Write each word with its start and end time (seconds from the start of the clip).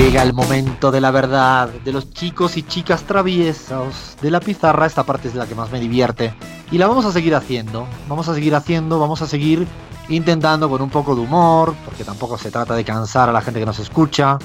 Llega 0.00 0.22
el 0.22 0.32
momento 0.32 0.90
de 0.90 0.98
la 1.02 1.10
verdad, 1.10 1.68
de 1.68 1.92
los 1.92 2.10
chicos 2.10 2.56
y 2.56 2.62
chicas 2.62 3.02
traviesos, 3.02 4.16
de 4.22 4.30
la 4.30 4.40
pizarra, 4.40 4.86
esta 4.86 5.04
parte 5.04 5.28
es 5.28 5.34
la 5.34 5.46
que 5.46 5.54
más 5.54 5.70
me 5.70 5.78
divierte. 5.78 6.34
Y 6.70 6.78
la 6.78 6.86
vamos 6.86 7.04
a 7.04 7.12
seguir 7.12 7.34
haciendo, 7.34 7.86
vamos 8.08 8.26
a 8.26 8.34
seguir 8.34 8.54
haciendo, 8.54 8.98
vamos 8.98 9.20
a 9.20 9.26
seguir 9.26 9.68
intentando 10.08 10.70
con 10.70 10.80
un 10.80 10.88
poco 10.88 11.14
de 11.14 11.20
humor, 11.20 11.74
porque 11.84 12.02
tampoco 12.02 12.38
se 12.38 12.50
trata 12.50 12.74
de 12.74 12.82
cansar 12.82 13.28
a 13.28 13.32
la 13.32 13.42
gente 13.42 13.60
que 13.60 13.66
nos 13.66 13.78
escucha, 13.78 14.38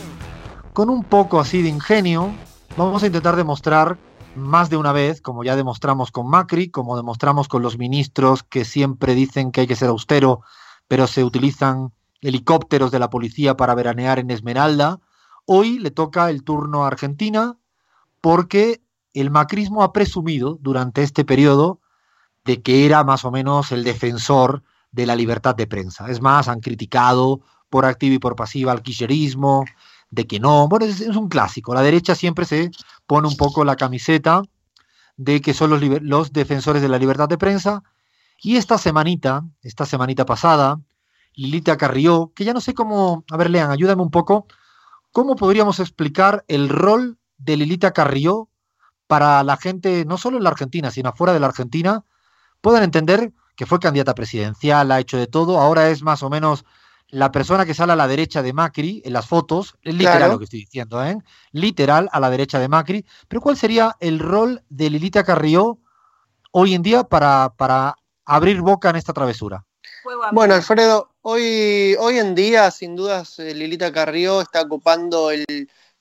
con 0.74 0.90
un 0.90 1.06
poco 1.06 1.40
así 1.40 1.62
de 1.62 1.70
ingenio, 1.70 2.34
vamos 2.76 3.02
a 3.04 3.08
intentar 3.08 3.38
demostrar 3.38 3.98
más 4.36 4.70
de 4.70 4.76
una 4.76 4.92
vez, 4.92 5.22
como 5.22 5.46
ya 5.46 5.56
demostramos 5.56 6.12
con 6.12 6.30
Macri, 6.30 6.70
como 6.70 6.98
demostramos 6.98 7.48
con 7.48 7.62
los 7.62 7.78
ministros 7.78 8.44
que 8.44 8.66
siempre 8.66 9.16
dicen 9.16 9.54
que 9.54 9.62
hay 9.62 9.68
que 9.68 9.78
ser 9.78 9.88
austero, 9.88 10.42
pero 10.90 11.08
se 11.08 11.24
utilizan 11.24 11.94
helicópteros 12.20 12.92
de 12.92 13.00
la 13.00 13.10
policía 13.10 13.56
para 13.56 13.74
veranear 13.74 14.20
en 14.20 14.32
Esmeralda, 14.32 15.00
Hoy 15.46 15.80
le 15.80 15.92
toca 15.92 16.30
el 16.30 16.44
turno 16.44 16.84
a 16.84 16.88
Argentina 16.88 17.58
porque 18.22 18.82
el 19.14 19.30
macrismo 19.32 19.84
ha 19.84 19.94
presumido 19.94 20.58
durante 20.62 21.04
este 21.04 21.24
periodo 21.24 21.80
de 22.44 22.62
que 22.62 22.86
era 22.86 23.04
más 23.04 23.26
o 23.26 23.32
menos 23.32 23.72
el 23.72 23.84
defensor 23.84 24.64
de 24.92 25.06
la 25.06 25.16
libertad 25.16 25.56
de 25.56 25.68
prensa. 25.68 26.10
Es 26.10 26.22
más, 26.22 26.48
han 26.48 26.62
criticado 26.62 27.42
por 27.70 27.86
activa 27.86 28.16
y 28.16 28.20
por 28.20 28.36
pasiva 28.36 28.72
al 28.72 28.84
de 30.12 30.28
que 30.28 30.40
no. 30.40 30.68
Bueno, 30.68 30.86
es, 30.86 31.02
un 31.02 31.28
clásico. 31.28 31.74
La 31.74 31.82
derecha 31.82 32.16
siempre 32.16 32.46
se 32.46 32.72
pone 33.06 33.28
un 33.28 33.36
poco 33.36 33.66
la 33.66 33.76
camiseta 33.76 34.42
de 35.18 35.42
que 35.42 35.54
son 35.54 35.70
los, 35.70 35.82
los 36.02 36.34
defensores 36.34 36.82
de 36.82 36.90
la 36.90 36.98
libertad 36.98 37.28
de 37.28 37.38
prensa. 37.38 37.84
Y 38.42 38.58
esta 38.58 38.78
semanita, 38.78 39.44
esta 39.62 39.86
semanita 39.86 40.26
pasada, 40.26 40.80
Lilita 41.34 41.78
Carrió, 41.78 42.32
que 42.36 42.46
ya 42.46 42.54
no 42.54 42.62
sé 42.62 42.74
cómo, 42.74 43.24
a 43.30 43.38
ver, 43.38 43.50
lean, 43.50 43.72
ayúdame 43.72 44.02
un 44.02 44.12
poco, 44.12 44.48
¿Cómo 45.16 45.38
podríamos 45.38 45.80
explicar 45.80 46.44
el 46.50 46.68
rol 46.68 47.18
de 47.38 47.56
Lilita 47.56 47.94
Carrió 47.94 48.50
para 49.08 49.42
la 49.44 49.56
gente, 49.56 50.04
no 50.04 50.18
solo 50.18 50.36
en 50.36 50.44
la 50.44 50.50
Argentina, 50.50 50.92
sino 50.92 51.08
afuera 51.08 51.32
de 51.32 51.40
la 51.40 51.48
Argentina, 51.48 52.04
puedan 52.60 52.84
entender 52.84 53.32
que 53.56 53.66
fue 53.66 53.80
candidata 53.80 54.14
presidencial, 54.14 54.92
ha 54.92 55.00
hecho 55.00 55.18
de 55.18 55.28
todo, 55.28 55.58
ahora 55.62 55.88
es 55.88 56.04
más 56.04 56.22
o 56.22 56.30
menos 56.30 56.66
la 57.08 57.32
persona 57.32 57.66
que 57.66 57.74
sale 57.74 57.94
a 57.94 57.96
la 57.96 58.10
derecha 58.10 58.42
de 58.42 58.52
Macri 58.52 59.02
en 59.06 59.14
las 59.14 59.26
fotos, 59.26 59.78
es 59.84 59.96
literal 59.96 60.32
lo 60.32 60.38
que 60.38 60.44
estoy 60.44 60.60
diciendo, 60.60 61.02
¿eh? 61.02 61.18
literal 61.54 62.10
a 62.12 62.20
la 62.20 62.30
derecha 62.30 62.60
de 62.60 62.68
Macri, 62.68 63.06
pero 63.30 63.40
¿cuál 63.40 63.56
sería 63.56 63.96
el 64.02 64.20
rol 64.20 64.66
de 64.68 64.90
Lilita 64.90 65.24
Carrió 65.24 65.80
hoy 66.52 66.74
en 66.74 66.82
día 66.82 67.06
para, 67.06 67.54
para 67.56 67.96
abrir 68.26 68.60
boca 68.60 68.90
en 68.90 68.98
esta 68.98 69.14
travesura? 69.14 69.64
Bueno, 70.34 70.54
Alfredo, 70.54 71.15
hoy, 71.28 71.96
hoy 72.00 72.20
en 72.20 72.36
día, 72.36 72.70
sin 72.70 72.96
dudas, 72.96 73.40
eh, 73.40 73.56
Lilita 73.56 73.92
Carrió 73.92 74.42
está 74.42 74.62
ocupando 74.62 75.32
el 75.32 75.46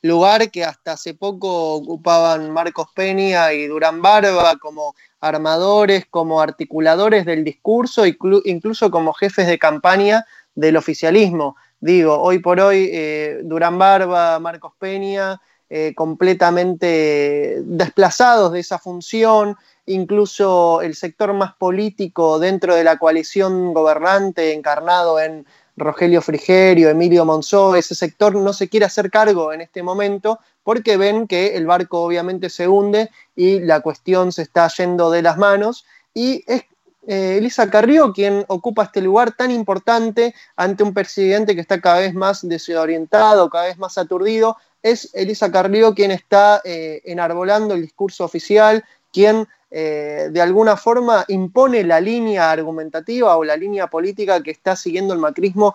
lugar 0.03 0.51
que 0.51 0.65
hasta 0.65 0.93
hace 0.93 1.15
poco 1.15 1.73
ocupaban 1.77 2.51
Marcos 2.51 2.89
Peña 2.95 3.51
y 3.55 3.67
Durán 3.67 4.03
Barba 4.03 4.57
como 4.59 4.95
armadores, 5.21 6.05
como 6.11 6.43
articuladores 6.43 7.25
del 7.25 7.43
discurso, 7.43 8.05
incluso 8.07 8.91
como 8.91 9.15
jefes 9.15 9.47
de 9.47 9.59
campaña 9.59 10.27
del 10.55 10.77
oficialismo. 10.77 11.57
Digo, 11.81 12.19
hoy 12.21 12.41
por 12.41 12.61
hoy, 12.61 12.91
eh, 12.93 13.41
Durán 13.45 13.79
Barba, 13.79 14.39
Marcos 14.41 14.75
Peña, 14.79 15.41
eh, 15.71 15.95
completamente 15.95 17.63
desplazados 17.65 18.53
de 18.53 18.61
esa 18.61 18.79
función, 18.79 19.57
incluso 19.87 20.83
el 20.83 20.95
sector 20.95 21.33
más 21.33 21.55
político 21.55 22.39
dentro 22.39 22.75
de 22.75 22.85
la 22.85 22.99
coalición 22.99 23.73
gobernante 23.73 24.53
encarnado 24.53 25.19
en 25.21 25.47
Rogelio 25.77 26.23
Frigerio, 26.23 26.89
Emilio 26.89 27.25
Monzó, 27.25 27.75
ese 27.75 27.95
sector 27.95 28.35
no 28.35 28.53
se 28.53 28.69
quiere 28.69 28.87
hacer 28.87 29.11
cargo 29.11 29.53
en 29.53 29.61
este 29.61 29.83
momento 29.83 30.39
porque 30.63 30.97
ven 30.97 31.27
que 31.27 31.57
el 31.57 31.67
barco 31.67 32.03
obviamente 32.03 32.49
se 32.51 32.69
hunde 32.69 33.11
y 33.35 33.61
la 33.61 33.81
cuestión 33.81 34.33
se 34.33 34.43
está 34.43 34.69
yendo 34.69 35.11
de 35.11 35.23
las 35.23 35.37
manos 35.37 35.85
y 36.15 36.45
es 36.47 36.65
eh, 37.07 37.37
Elisa 37.39 37.69
Carrió 37.71 38.13
quien 38.13 38.45
ocupa 38.49 38.85
este 38.85 39.03
lugar 39.03 39.33
tan 39.33 39.51
importante 39.51 40.35
ante 40.57 40.83
un 40.83 40.95
presidente 40.95 41.55
que 41.55 41.61
está 41.61 41.81
cada 41.81 42.01
vez 42.01 42.15
más 42.15 42.47
desorientado, 42.47 43.51
cada 43.51 43.67
vez 43.67 43.79
más 43.79 43.99
aturdido. 43.99 44.57
Es 44.83 45.11
Elisa 45.15 45.51
Carrió 45.51 45.95
quien 45.95 46.11
está 46.11 46.63
eh, 46.65 47.03
enarbolando 47.05 47.75
el 47.75 47.83
discurso 47.83 48.25
oficial, 48.25 48.85
quien 49.13 49.47
eh, 49.71 50.29
de 50.31 50.41
alguna 50.41 50.77
forma 50.77 51.25
impone 51.29 51.83
la 51.85 52.01
línea 52.01 52.51
argumentativa 52.51 53.37
o 53.37 53.45
la 53.45 53.57
línea 53.57 53.89
política 53.89 54.43
que 54.43 54.53
está 54.53 54.77
siguiendo 54.77 55.13
el 55.13 55.21
macrismo 55.21 55.75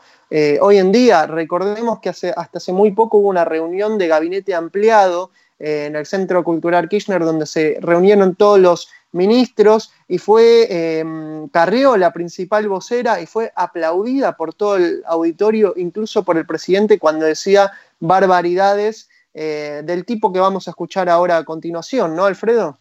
hoy 0.62 0.78
en 0.78 0.92
día. 0.92 1.28
Recordemos 1.28 2.00
que 2.00 2.10
hace, 2.10 2.34
hasta 2.36 2.60
hace 2.60 2.72
muy 2.72 2.92
poco 2.92 3.18
hubo 3.18 3.30
una 3.30 3.46
reunión 3.46 3.98
de 3.98 4.08
gabinete 4.08 4.56
ampliado 4.56 5.32
en 5.60 5.96
el 5.96 6.06
Centro 6.06 6.44
Cultural 6.44 6.88
Kirchner 6.88 7.24
donde 7.24 7.46
se 7.46 7.78
reunieron 7.82 8.36
todos 8.36 8.60
los 8.60 8.90
ministros 9.12 9.92
y 10.08 10.18
fue 10.18 11.04
Carrió 11.52 11.98
la 11.98 12.14
principal 12.14 12.68
vocera 12.68 13.22
y 13.22 13.26
fue 13.26 13.52
aplaudida 13.56 14.38
por 14.38 14.54
todo 14.54 14.78
el 14.78 15.04
auditorio, 15.08 15.74
incluso 15.78 16.24
por 16.24 16.38
el 16.38 16.46
presidente 16.46 17.00
cuando 17.00 17.26
decía 17.26 17.72
barbaridades 18.00 19.10
del 19.34 20.06
tipo 20.06 20.32
que 20.32 20.40
vamos 20.40 20.68
a 20.68 20.72
escuchar 20.72 21.10
ahora 21.10 21.38
a 21.38 21.44
continuación, 21.46 22.16
¿no, 22.16 22.26
Alfredo? 22.26 22.78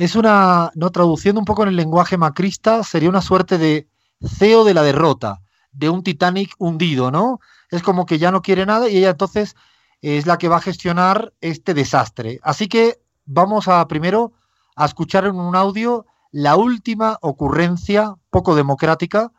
es 0.00 0.16
una, 0.16 0.70
no 0.74 0.90
traduciendo 0.90 1.40
un 1.40 1.44
poco 1.44 1.62
en 1.62 1.68
el 1.68 1.76
lenguaje 1.76 2.16
macrista, 2.16 2.82
sería 2.84 3.10
una 3.10 3.20
suerte 3.20 3.58
de 3.58 3.86
CEO 4.26 4.64
de 4.64 4.72
la 4.72 4.82
derrota, 4.82 5.42
de 5.72 5.90
un 5.90 6.02
Titanic 6.02 6.54
hundido, 6.58 7.10
¿no? 7.10 7.40
Es 7.70 7.82
como 7.82 8.06
que 8.06 8.18
ya 8.18 8.30
no 8.30 8.40
quiere 8.40 8.64
nada 8.64 8.88
y 8.88 8.96
ella 8.96 9.10
entonces 9.10 9.56
es 10.00 10.26
la 10.26 10.38
que 10.38 10.48
va 10.48 10.56
a 10.56 10.62
gestionar 10.62 11.34
este 11.42 11.74
desastre. 11.74 12.40
Así 12.42 12.66
que 12.66 13.02
vamos 13.26 13.68
a 13.68 13.86
primero 13.88 14.32
a 14.76 14.84
escuchar 14.84 15.24
en 15.24 15.36
un 15.36 15.56
audio 15.56 16.06
la 16.32 16.56
última 16.56 17.18
ocurrencia 17.22 18.14
poco 18.30 18.54
democrática 18.54 19.32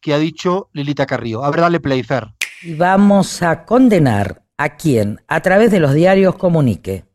que 0.00 0.14
ha 0.14 0.18
dicho 0.18 0.70
Lilita 0.72 1.06
Carrillo. 1.06 1.44
A 1.44 1.50
ver, 1.50 1.60
dale 1.60 1.80
play, 1.80 2.02
Fer. 2.02 2.34
Y 2.62 2.74
vamos 2.74 3.42
a 3.42 3.64
condenar 3.64 4.44
a 4.56 4.76
quien, 4.76 5.20
a 5.28 5.40
través 5.40 5.70
de 5.70 5.80
los 5.80 5.94
diarios, 5.94 6.36
comunique 6.36 7.08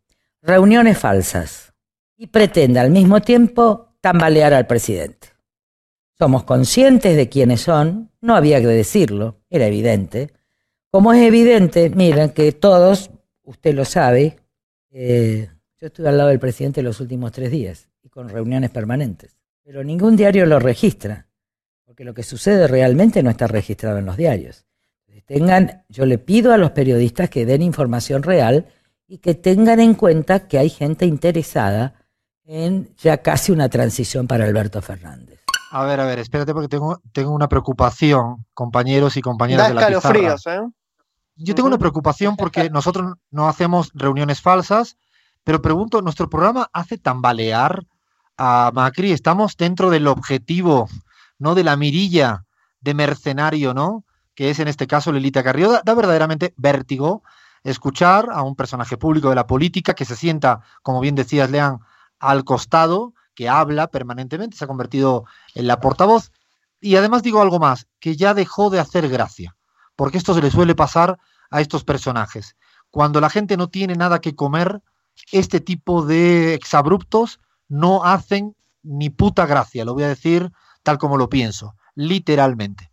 reuniones 0.44 0.98
falsas, 0.98 1.74
y 2.18 2.28
pretende 2.28 2.80
al 2.80 2.92
mismo 2.92 3.22
tiempo 3.22 3.96
tambalear 4.02 4.54
al 4.54 4.68
presidente. 4.68 5.30
Somos 6.20 6.44
conscientes 6.44 7.16
de 7.16 7.30
quiénes 7.30 7.62
son, 7.62 8.12
no 8.22 8.36
había 8.36 8.60
que 8.60 8.68
decirlo, 8.68 9.42
era 9.50 9.66
evidente. 9.66 10.32
Como 10.92 11.14
es 11.14 11.22
evidente, 11.24 11.90
miren 11.90 12.32
que 12.32 12.52
todos, 12.52 13.10
usted 13.44 13.74
lo 13.74 13.86
sabe, 13.86 14.38
eh, 14.92 15.50
yo 15.84 15.88
estuve 15.88 16.08
al 16.08 16.18
lado 16.18 16.30
del 16.30 16.40
presidente 16.40 16.82
los 16.82 17.02
últimos 17.02 17.34
tres 17.34 17.52
días 17.52 17.90
y 18.02 18.08
con 18.08 18.30
reuniones 18.30 18.70
permanentes, 18.70 19.36
pero 19.66 19.84
ningún 19.84 20.16
diario 20.16 20.46
lo 20.46 20.58
registra, 20.58 21.28
porque 21.84 22.06
lo 22.06 22.14
que 22.14 22.24
sucede 22.24 22.70
realmente 22.70 23.22
no 23.22 23.30
está 23.30 23.48
registrado 23.48 23.98
en 23.98 24.06
los 24.06 24.16
diarios. 24.16 24.66
Tengan, 25.26 25.84
yo 25.90 26.06
le 26.06 26.20
pido 26.20 26.54
a 26.54 26.58
los 26.58 26.72
periodistas 26.72 27.30
que 27.30 27.46
den 27.46 27.62
información 27.62 28.24
real 28.24 28.66
y 29.08 29.18
que 29.18 29.36
tengan 29.36 29.82
en 29.82 29.96
cuenta 29.96 30.48
que 30.48 30.58
hay 30.58 30.70
gente 30.70 31.06
interesada 31.06 31.96
en 32.46 32.96
ya 32.96 33.18
casi 33.18 33.52
una 33.52 33.68
transición 33.68 34.26
para 34.26 34.46
Alberto 34.46 34.82
Fernández. 34.82 35.42
A 35.72 35.84
ver, 35.84 36.00
a 36.00 36.06
ver, 36.06 36.20
espérate 36.20 36.54
porque 36.54 36.70
tengo, 36.70 37.02
tengo 37.12 37.32
una 37.32 37.50
preocupación, 37.50 38.46
compañeros 38.54 39.18
y 39.18 39.22
compañeras 39.22 39.68
de 39.68 39.74
la 39.74 39.88
pizarra. 39.88 40.36
¿eh? 40.46 40.70
Yo 41.36 41.56
tengo 41.56 41.68
una 41.68 41.78
preocupación 41.78 42.38
porque 42.38 42.70
nosotros 42.70 43.16
no 43.32 43.50
hacemos 43.50 43.92
reuniones 43.94 44.40
falsas, 44.40 44.98
pero 45.44 45.62
pregunto, 45.62 46.02
¿nuestro 46.02 46.30
programa 46.30 46.70
hace 46.74 46.98
tambalear 46.98 47.86
a 48.38 48.72
Macri? 48.74 49.12
¿Estamos 49.12 49.58
dentro 49.58 49.90
del 49.90 50.08
objetivo, 50.08 50.90
no 51.40 51.56
de 51.56 51.64
la 51.64 51.76
mirilla 51.76 52.46
de 52.82 52.94
mercenario, 52.94 53.74
¿no? 53.74 54.06
Que 54.36 54.50
es 54.50 54.60
en 54.60 54.68
este 54.68 54.88
caso 54.88 55.12
Lilita 55.12 55.44
Carrió. 55.44 55.72
Da, 55.72 55.82
da 55.84 55.94
verdaderamente 55.94 56.54
vértigo 56.58 57.24
escuchar 57.64 58.30
a 58.32 58.42
un 58.42 58.56
personaje 58.56 58.98
público 58.98 59.30
de 59.30 59.36
la 59.36 59.48
política 59.48 59.94
que 59.94 60.06
se 60.06 60.16
sienta, 60.16 60.62
como 60.82 61.00
bien 61.00 61.16
decías, 61.16 61.50
Lean, 61.50 61.80
al 62.20 62.44
costado, 62.44 63.14
que 63.36 63.50
habla 63.50 63.88
permanentemente, 63.88 64.58
se 64.58 64.66
ha 64.66 64.68
convertido 64.68 65.26
en 65.56 65.68
la 65.68 65.80
portavoz. 65.80 66.32
Y 66.80 66.96
además 66.96 67.24
digo 67.24 67.42
algo 67.42 67.60
más, 67.60 67.88
que 68.00 68.16
ya 68.16 68.34
dejó 68.34 68.70
de 68.70 68.80
hacer 68.80 69.10
gracia, 69.10 69.56
porque 69.96 70.18
esto 70.18 70.34
se 70.34 70.42
le 70.42 70.52
suele 70.52 70.76
pasar 70.76 71.18
a 71.50 71.62
estos 71.62 71.84
personajes. 71.84 72.56
Cuando 72.92 73.22
la 73.22 73.30
gente 73.30 73.58
no 73.58 73.70
tiene 73.70 73.96
nada 73.96 74.20
que 74.20 74.36
comer, 74.36 74.82
este 75.32 75.60
tipo 75.60 76.06
de 76.06 76.54
exabruptos 76.54 77.40
no 77.68 78.04
hacen 78.04 78.56
ni 78.84 79.10
puta 79.10 79.46
gracia, 79.46 79.86
lo 79.86 79.94
voy 79.94 80.04
a 80.04 80.10
decir 80.10 80.52
tal 80.84 80.98
como 80.98 81.18
lo 81.18 81.30
pienso, 81.30 81.76
literalmente. 81.96 82.92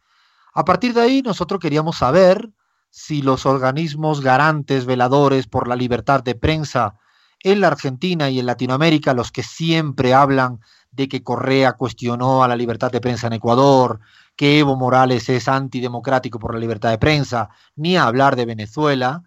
A 0.55 0.65
partir 0.65 0.95
de 0.95 1.03
ahí, 1.03 1.23
nosotros 1.23 1.61
queríamos 1.61 1.99
saber 1.99 2.51
si 2.91 3.23
los 3.23 3.47
organismos 3.47 4.21
garantes, 4.21 4.87
veladores 4.87 5.47
por 5.47 5.69
la 5.69 5.77
libertad 5.77 6.23
de 6.23 6.35
prensa 6.35 6.95
en 7.43 7.61
la 7.61 7.69
Argentina 7.69 8.31
y 8.31 8.39
en 8.39 8.47
Latinoamérica, 8.47 9.15
los 9.15 9.33
que 9.33 9.43
siempre 9.43 10.13
hablan 10.13 10.61
de 10.91 11.09
que 11.09 11.23
Correa 11.23 11.75
cuestionó 11.75 12.43
a 12.43 12.49
la 12.49 12.57
libertad 12.57 12.91
de 12.91 13.01
prensa 13.01 13.29
en 13.29 13.35
Ecuador, 13.35 14.01
que 14.37 14.59
Evo 14.59 14.77
Morales 14.77 15.29
es 15.29 15.49
antidemocrático 15.49 16.39
por 16.39 16.55
la 16.55 16.61
libertad 16.61 16.91
de 16.91 16.99
prensa, 16.99 17.51
ni 17.77 17.97
hablar 17.97 18.37
de 18.37 18.47
Venezuela. 18.47 19.23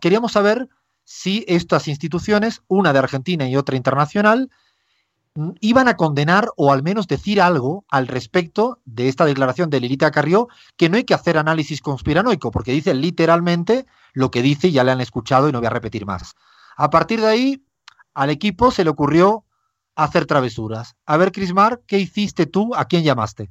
queríamos 0.00 0.32
saber 0.32 0.68
si 1.04 1.44
estas 1.48 1.88
instituciones, 1.88 2.62
una 2.68 2.92
de 2.92 2.98
Argentina 2.98 3.48
y 3.48 3.56
otra 3.56 3.76
internacional, 3.76 4.50
mm, 5.34 5.50
iban 5.60 5.88
a 5.88 5.96
condenar 5.96 6.48
o 6.56 6.72
al 6.72 6.82
menos 6.82 7.06
decir 7.06 7.40
algo 7.40 7.84
al 7.88 8.08
respecto 8.08 8.80
de 8.84 9.08
esta 9.08 9.24
declaración 9.24 9.70
de 9.70 9.80
Lilita 9.80 10.10
Carrió, 10.10 10.48
que 10.76 10.88
no 10.88 10.96
hay 10.96 11.04
que 11.04 11.14
hacer 11.14 11.38
análisis 11.38 11.80
conspiranoico, 11.80 12.50
porque 12.50 12.72
dice 12.72 12.94
literalmente 12.94 13.86
lo 14.12 14.30
que 14.30 14.42
dice 14.42 14.72
ya 14.72 14.84
le 14.84 14.92
han 14.92 15.00
escuchado 15.00 15.48
y 15.48 15.52
no 15.52 15.58
voy 15.58 15.66
a 15.66 15.70
repetir 15.70 16.06
más. 16.06 16.34
A 16.76 16.90
partir 16.90 17.20
de 17.20 17.28
ahí, 17.28 17.64
al 18.14 18.30
equipo 18.30 18.70
se 18.70 18.84
le 18.84 18.90
ocurrió 18.90 19.44
hacer 19.96 20.26
travesuras. 20.26 20.96
A 21.06 21.16
ver, 21.16 21.32
Crismar, 21.32 21.82
¿qué 21.86 21.98
hiciste 21.98 22.46
tú? 22.46 22.74
¿A 22.74 22.86
quién 22.86 23.04
llamaste? 23.04 23.50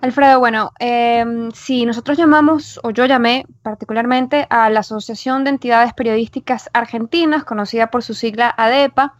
Alfredo, 0.00 0.38
bueno, 0.38 0.72
eh, 0.78 1.24
sí, 1.54 1.86
nosotros 1.86 2.18
llamamos, 2.18 2.80
o 2.82 2.90
yo 2.90 3.06
llamé 3.06 3.46
particularmente 3.62 4.46
a 4.50 4.68
la 4.70 4.80
Asociación 4.80 5.44
de 5.44 5.50
Entidades 5.50 5.92
Periodísticas 5.94 6.68
Argentinas, 6.72 7.44
conocida 7.44 7.90
por 7.90 8.02
su 8.02 8.14
sigla 8.14 8.52
ADEPA. 8.56 9.14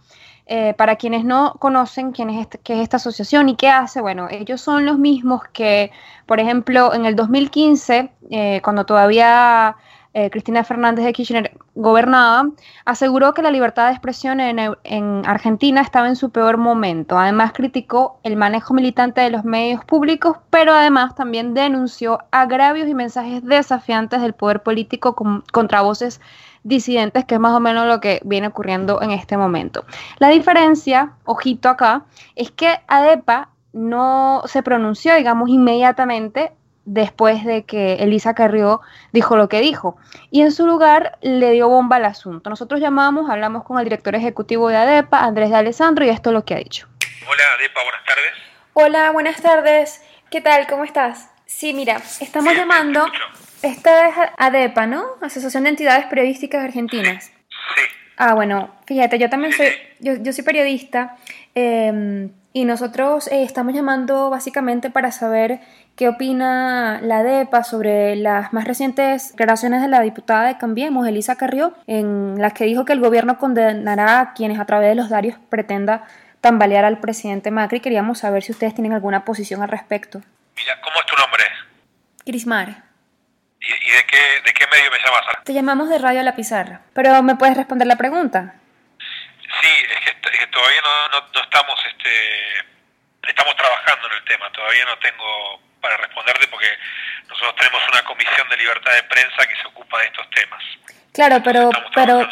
Eh, 0.47 0.75
para 0.77 0.97
quienes 0.97 1.25
no 1.25 1.55
conocen 1.59 2.13
quién 2.13 2.29
es 2.29 2.43
este, 2.43 2.59
qué 2.59 2.75
es 2.75 2.81
esta 2.81 2.99
asociación 2.99 3.49
y 3.49 3.57
qué 3.57 3.71
hace, 3.71 4.03
bueno, 4.03 4.29
ellos 4.31 4.61
son 4.61 4.85
los 4.85 4.99
mismos 4.99 5.41
que, 5.55 5.91
por 6.27 6.39
ejemplo, 6.39 6.93
en 6.93 7.07
el 7.07 7.17
2015, 7.17 8.11
eh, 8.29 8.61
cuando 8.63 8.85
todavía 8.85 9.75
eh, 10.17 10.31
Cristina 10.31 10.63
Fernández 10.63 11.05
de 11.05 11.13
Kirchner 11.13 11.57
gobernaba, 11.75 12.49
aseguró 12.85 13.35
que 13.35 13.43
la 13.43 13.51
libertad 13.51 13.87
de 13.87 13.93
expresión 13.95 14.39
en, 14.39 15.23
Argentina 15.27 15.81
estaba 15.81 16.07
en 16.07 16.15
su 16.15 16.31
peor 16.31 16.57
momento. 16.57 17.19
Además 17.19 17.53
criticó 17.53 18.21
el 18.23 18.37
manejo 18.37 18.75
militante 18.75 19.21
de 19.21 19.31
los 19.31 19.45
medios 19.45 19.85
públicos, 19.85 20.37
pero 20.51 20.73
además 20.73 21.17
también 21.17 21.53
denunció 21.53 22.21
agravios 22.31 22.89
y 22.89 22.95
mensajes 22.95 23.45
desafiantes 23.45 24.23
del 24.23 24.35
poder 24.35 24.63
político 24.63 25.17
contra 25.53 25.81
voces 25.81 26.21
disidentes, 26.63 27.25
que 27.25 27.35
es 27.35 27.41
más 27.41 27.53
o 27.53 27.61
menos 27.61 27.89
lo 27.89 27.99
que 27.99 28.21
viene 28.25 28.47
ocurriendo 28.47 29.03
en 29.03 29.11
este 29.11 29.37
momento. 29.37 29.85
La 30.19 30.29
diferencia, 30.29 31.15
ojito 31.25 31.69
acá, 31.69 32.05
es 32.37 32.53
que 32.53 32.79
ADEPA 32.87 33.51
no 33.73 34.43
se 34.47 34.63
pronunció, 34.63 35.17
digamos, 35.17 35.49
inmediatamente 35.49 36.53
después 36.85 37.45
de 37.45 37.65
que 37.65 37.95
Elisa 37.95 38.35
Carrió 38.35 38.81
dijo 39.13 39.37
lo 39.37 39.49
que 39.49 39.61
dijo. 39.61 39.97
Y 40.31 40.43
en 40.43 40.53
su 40.53 40.67
lugar 40.67 41.19
le 41.23 41.51
dio 41.53 41.69
bomba 41.69 41.97
al 41.97 42.05
asunto. 42.05 42.51
Nosotros 42.51 42.81
llamamos, 42.81 43.31
hablamos 43.31 43.65
con 43.65 43.79
el 43.79 43.85
director 43.85 44.15
ejecutivo 44.15 44.69
de 44.69 44.77
ADEPA, 44.77 45.21
Andrés 45.21 45.51
de 45.51 45.57
Alessandro, 45.57 46.05
y 46.05 46.09
esto 46.09 46.31
es 46.31 46.35
lo 46.35 46.45
que 46.45 46.55
ha 46.55 46.59
dicho. 46.59 46.89
Hola 47.29 47.43
ADEPA, 47.59 47.81
buenas 47.83 48.05
tardes. 48.05 48.33
Hola, 48.75 49.11
buenas 49.13 49.43
tardes. 49.43 50.03
¿Qué 50.31 50.41
tal? 50.41 50.67
¿Cómo 50.67 50.85
estás? 50.85 51.31
Sí, 51.47 51.73
mira, 51.75 52.01
estamos 52.21 52.55
llamando... 52.55 53.07
Esta 53.63 54.09
es 54.09 54.15
ADEPA, 54.37 54.87
¿no? 54.87 55.07
Asociación 55.23 55.63
de 55.63 55.71
Entidades 55.71 56.05
Periodísticas 56.05 56.63
Argentinas. 56.63 57.33
Sí. 57.75 57.83
Ah, 58.19 58.35
bueno, 58.35 58.75
fíjate, 58.87 59.19
yo 59.19 59.31
también 59.31 59.55
soy, 59.55 59.69
yo, 60.01 60.17
yo 60.17 60.35
soy 60.35 60.45
periodista 60.45 61.17
eh, 61.55 62.29
y 62.53 62.65
nosotros 62.67 63.27
eh, 63.29 63.43
estamos 63.43 63.75
llamando 63.75 64.29
básicamente 64.29 64.91
para 64.91 65.13
saber 65.13 65.61
¿Qué 65.97 66.09
opina 66.09 66.99
la 67.03 67.23
DEPA 67.23 67.63
sobre 67.63 68.17
las 68.17 68.53
más 68.53 68.65
recientes 68.65 69.31
declaraciones 69.31 69.81
de 69.81 69.87
la 69.87 70.01
diputada 70.01 70.49
de 70.49 70.59
Cambiemos, 70.59 71.07
Elisa 71.07 71.37
Carrió, 71.37 71.73
en 71.87 72.35
las 72.41 72.53
que 72.53 72.65
dijo 72.65 72.85
que 72.85 72.93
el 72.93 72.99
gobierno 72.99 73.39
condenará 73.39 74.19
a 74.19 74.35
quienes 74.35 74.59
a 74.59 74.65
través 74.65 74.89
de 74.89 74.97
los 74.97 75.09
diarios 75.09 75.37
pretenda 75.51 76.05
tambalear 76.41 76.85
al 76.85 76.99
presidente 76.99 77.53
Macri? 77.53 77.79
Queríamos 77.79 78.19
saber 78.19 78.43
si 78.43 78.51
ustedes 78.51 78.75
tienen 78.75 78.93
alguna 78.93 79.25
posición 79.25 79.63
al 79.63 79.69
respecto. 79.69 80.21
Mira, 80.57 80.81
¿cómo 80.81 80.99
es 80.99 81.07
tu 81.07 81.15
nombre? 81.17 81.45
Crismar. 82.25 82.69
¿Y, 83.61 83.69
de, 83.69 84.53
qué, 84.53 84.67
medio 84.67 84.91
me 84.91 84.99
llamas? 84.99 85.45
Te 85.45 85.53
llamamos 85.53 85.89
de 85.89 85.99
Radio 85.99 86.25
La 86.25 86.35
Pizarra, 86.35 86.81
pero 86.93 87.23
¿me 87.23 87.37
puedes 87.37 87.57
responder 87.57 87.87
la 87.87 87.97
pregunta? 87.97 88.57
Sí, 88.99 89.69
es 89.69 90.13
que, 90.13 90.47
todavía 90.49 90.81
no, 91.13 91.41
estamos, 91.41 91.79
este, 91.87 93.29
estamos 93.29 93.55
trabajando 93.55 94.09
en 94.09 94.13
el 94.15 94.25
tema, 94.25 94.51
todavía 94.53 94.85
no 94.87 94.99
tengo 94.99 95.61
para 95.85 95.99
responderte 95.99 96.49
porque 96.49 96.79
nosotros 97.29 97.55
tenemos 97.57 97.83
una 97.93 98.03
comisión 98.05 98.49
de 98.49 98.57
libertad 98.57 98.93
de 98.93 99.03
prensa 99.03 99.47
que 99.47 99.55
se 99.55 99.67
ocupa 99.67 99.99
de 99.99 100.07
estos 100.07 100.31
temas. 100.31 100.65
Claro, 101.13 101.43
pero, 101.45 101.69
pero, 101.95 102.27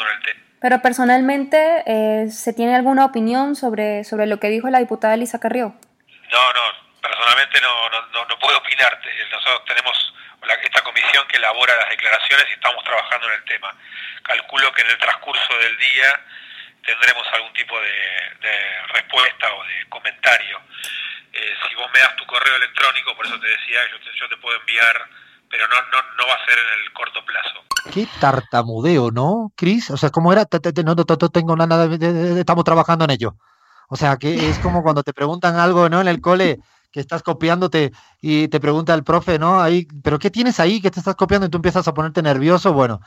pero 0.58 0.80
personalmente, 0.80 1.82
eh, 1.84 2.30
¿se 2.30 2.54
tiene 2.54 2.74
alguna 2.74 3.04
opinión 3.04 3.54
sobre, 3.54 4.04
sobre 4.04 4.26
lo 4.26 4.40
que 4.40 4.48
dijo 4.48 4.70
la 4.70 4.78
diputada 4.78 5.12
Elisa 5.12 5.38
Carrió? 5.38 5.76
No, 6.32 6.52
no, 6.54 6.62
personalmente 7.02 7.60
no, 7.60 7.90
no, 7.90 8.24
no, 8.24 8.38
puedo 8.38 8.56
opinarte. 8.56 9.10
Nosotros 9.30 9.66
tenemos 9.66 10.14
esta 10.64 10.80
comisión 10.80 11.28
que 11.28 11.36
elabora 11.36 11.76
las 11.76 11.90
declaraciones 11.90 12.46
y 12.48 12.52
estamos 12.54 12.82
trabajando 12.84 13.28
en 13.28 13.34
el 13.34 13.44
tema. 13.44 13.76
Calculo 14.22 14.72
que 14.72 14.80
en 14.80 14.90
el 14.92 14.98
transcurso 14.98 15.58
del 15.58 15.76
día 15.76 16.20
tendremos 16.86 17.26
algún 17.34 17.52
tipo 17.52 17.78
de, 17.78 18.48
de 18.48 18.86
respuesta 18.94 19.52
o 19.52 19.64
de 19.64 19.86
comentario. 19.90 20.58
Eh, 21.32 21.54
si 21.68 21.74
vos 21.74 21.86
me 21.92 22.00
das 22.00 22.14
tu 22.16 22.26
correo 22.26 22.56
electrónico, 22.56 23.16
por 23.16 23.26
eso 23.26 23.38
te 23.40 23.46
decía, 23.46 23.80
yo 23.90 23.98
te, 23.98 24.18
yo 24.18 24.28
te 24.28 24.36
puedo 24.36 24.58
enviar, 24.60 24.94
pero 25.48 25.64
no, 25.68 25.76
no, 25.76 25.98
no 26.16 26.28
va 26.28 26.34
a 26.34 26.44
ser 26.46 26.58
en 26.58 26.84
el 26.84 26.92
corto 26.92 27.24
plazo. 27.24 27.64
Qué 27.92 28.06
tartamudeo, 28.20 29.10
¿no, 29.10 29.52
Cris? 29.56 29.90
O 29.90 29.96
sea, 29.96 30.10
¿cómo 30.10 30.32
era? 30.32 30.46
No, 30.84 30.96
tengo 30.96 31.56
nada, 31.56 31.88
estamos 32.38 32.64
trabajando 32.64 33.04
en 33.04 33.10
ello. 33.12 33.36
O 33.88 33.96
sea, 33.96 34.16
que 34.16 34.48
es 34.48 34.58
como 34.58 34.82
cuando 34.82 35.02
te 35.02 35.12
preguntan 35.12 35.56
algo, 35.56 35.88
¿no? 35.88 36.00
En 36.00 36.08
el 36.08 36.20
cole, 36.20 36.60
que 36.92 37.00
estás 37.00 37.22
copiándote 37.22 37.92
y 38.20 38.48
te 38.48 38.60
pregunta 38.60 38.94
el 38.94 39.02
profe, 39.02 39.38
¿no? 39.38 39.60
Ahí, 39.60 39.88
¿pero 40.02 40.18
qué 40.18 40.30
tienes 40.30 40.60
ahí 40.60 40.80
que 40.80 40.90
te 40.90 41.00
estás 41.00 41.16
copiando 41.16 41.46
y 41.46 41.50
tú 41.50 41.58
empiezas 41.58 41.88
a 41.88 41.94
ponerte 41.94 42.22
nervioso? 42.22 42.72
Bueno, 42.72 43.00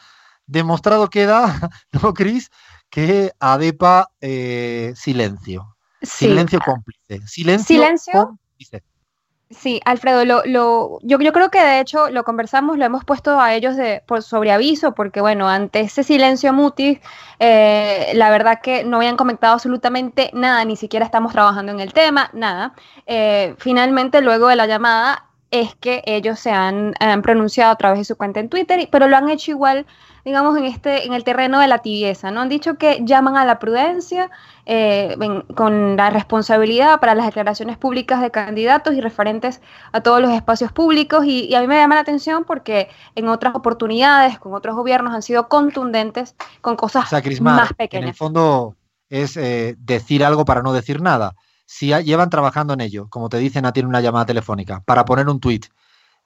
demostrado 0.45 1.09
queda, 1.09 1.71
¿no, 1.91 2.13
Cris? 2.13 2.49
Que 2.89 3.31
ADEPA, 3.39 4.09
eh, 4.21 4.93
silencio. 4.95 5.74
Silencio 6.01 6.59
cómplice. 6.59 7.27
Silencio, 7.27 8.37
Sí, 9.51 9.79
Alfredo, 9.85 10.25
lo, 10.25 10.41
lo, 10.45 10.99
yo, 11.03 11.19
yo 11.19 11.31
creo 11.31 11.51
que 11.51 11.63
de 11.63 11.79
hecho 11.79 12.09
lo 12.09 12.23
conversamos, 12.23 12.79
lo 12.79 12.85
hemos 12.85 13.05
puesto 13.05 13.39
a 13.39 13.53
ellos 13.53 13.75
de, 13.75 14.01
por 14.07 14.23
sobre 14.23 14.51
aviso, 14.51 14.95
porque 14.95 15.21
bueno, 15.21 15.47
ante 15.47 15.81
ese 15.81 16.03
silencio 16.03 16.51
mutis, 16.51 16.99
eh, 17.39 18.11
la 18.15 18.31
verdad 18.31 18.59
que 18.61 18.83
no 18.83 18.97
habían 18.97 19.17
comentado 19.17 19.53
absolutamente 19.53 20.31
nada, 20.33 20.65
ni 20.65 20.75
siquiera 20.75 21.05
estamos 21.05 21.31
trabajando 21.31 21.71
en 21.71 21.79
el 21.79 21.93
tema, 21.93 22.31
nada. 22.33 22.73
Eh, 23.05 23.53
finalmente, 23.59 24.21
luego 24.21 24.47
de 24.47 24.55
la 24.55 24.65
llamada, 24.65 25.29
es 25.61 25.75
que 25.75 26.03
ellos 26.05 26.39
se 26.39 26.51
han, 26.51 26.93
han, 26.99 27.21
pronunciado 27.21 27.71
a 27.71 27.75
través 27.75 27.99
de 27.99 28.05
su 28.05 28.15
cuenta 28.15 28.39
en 28.39 28.49
Twitter, 28.49 28.87
pero 28.91 29.07
lo 29.07 29.17
han 29.17 29.29
hecho 29.29 29.51
igual 29.51 29.85
digamos, 30.25 30.57
en, 30.57 30.65
este, 30.65 31.05
en 31.05 31.13
el 31.13 31.23
terreno 31.23 31.59
de 31.59 31.67
la 31.67 31.83
tibieza, 31.83 32.31
¿no? 32.31 32.41
Han 32.41 32.49
dicho 32.49 32.79
que 32.79 33.01
llaman 33.05 33.37
a 33.37 33.45
la 33.45 33.59
prudencia 33.59 34.31
eh, 34.65 35.15
con 35.55 35.95
la 35.95 36.09
responsabilidad 36.09 36.99
para 36.99 37.13
las 37.13 37.27
declaraciones 37.27 37.77
públicas 37.77 38.19
de 38.21 38.31
candidatos 38.31 38.95
y 38.95 39.01
referentes 39.01 39.61
a 39.91 40.01
todos 40.01 40.19
los 40.19 40.31
espacios 40.31 40.71
públicos 40.71 41.25
y, 41.25 41.53
a 41.53 41.61
mí 41.61 41.67
me 41.67 41.75
llama 41.75 41.93
la 41.93 42.01
atención 42.01 42.43
porque 42.43 42.89
en 43.13 43.29
otras 43.29 43.53
oportunidades, 43.53 44.39
con 44.39 44.55
otros 44.55 44.75
gobiernos, 44.75 45.13
han 45.13 45.21
sido 45.21 45.47
contundentes 45.47 46.35
con 46.61 46.75
cosas 46.75 47.05
más 47.41 47.73
pequeñas. 47.73 48.03
En 48.03 48.09
el 48.09 48.15
fondo 48.15 48.75
es 49.09 49.37
eh, 49.37 49.75
decir 49.77 50.25
algo 50.25 50.43
para 50.43 50.63
no 50.63 50.73
decir 50.73 51.01
nada. 51.01 51.35
Si 51.65 51.87
llevan 52.03 52.29
trabajando 52.29 52.73
en 52.73 52.81
ello, 52.81 53.07
como 53.09 53.29
te 53.29 53.37
dicen 53.37 53.65
a 53.65 53.73
ti 53.73 53.79
en 53.79 53.87
una 53.87 54.01
llamada 54.01 54.25
telefónica, 54.25 54.81
para 54.85 55.05
poner 55.05 55.27
un 55.29 55.39
tuit 55.39 55.65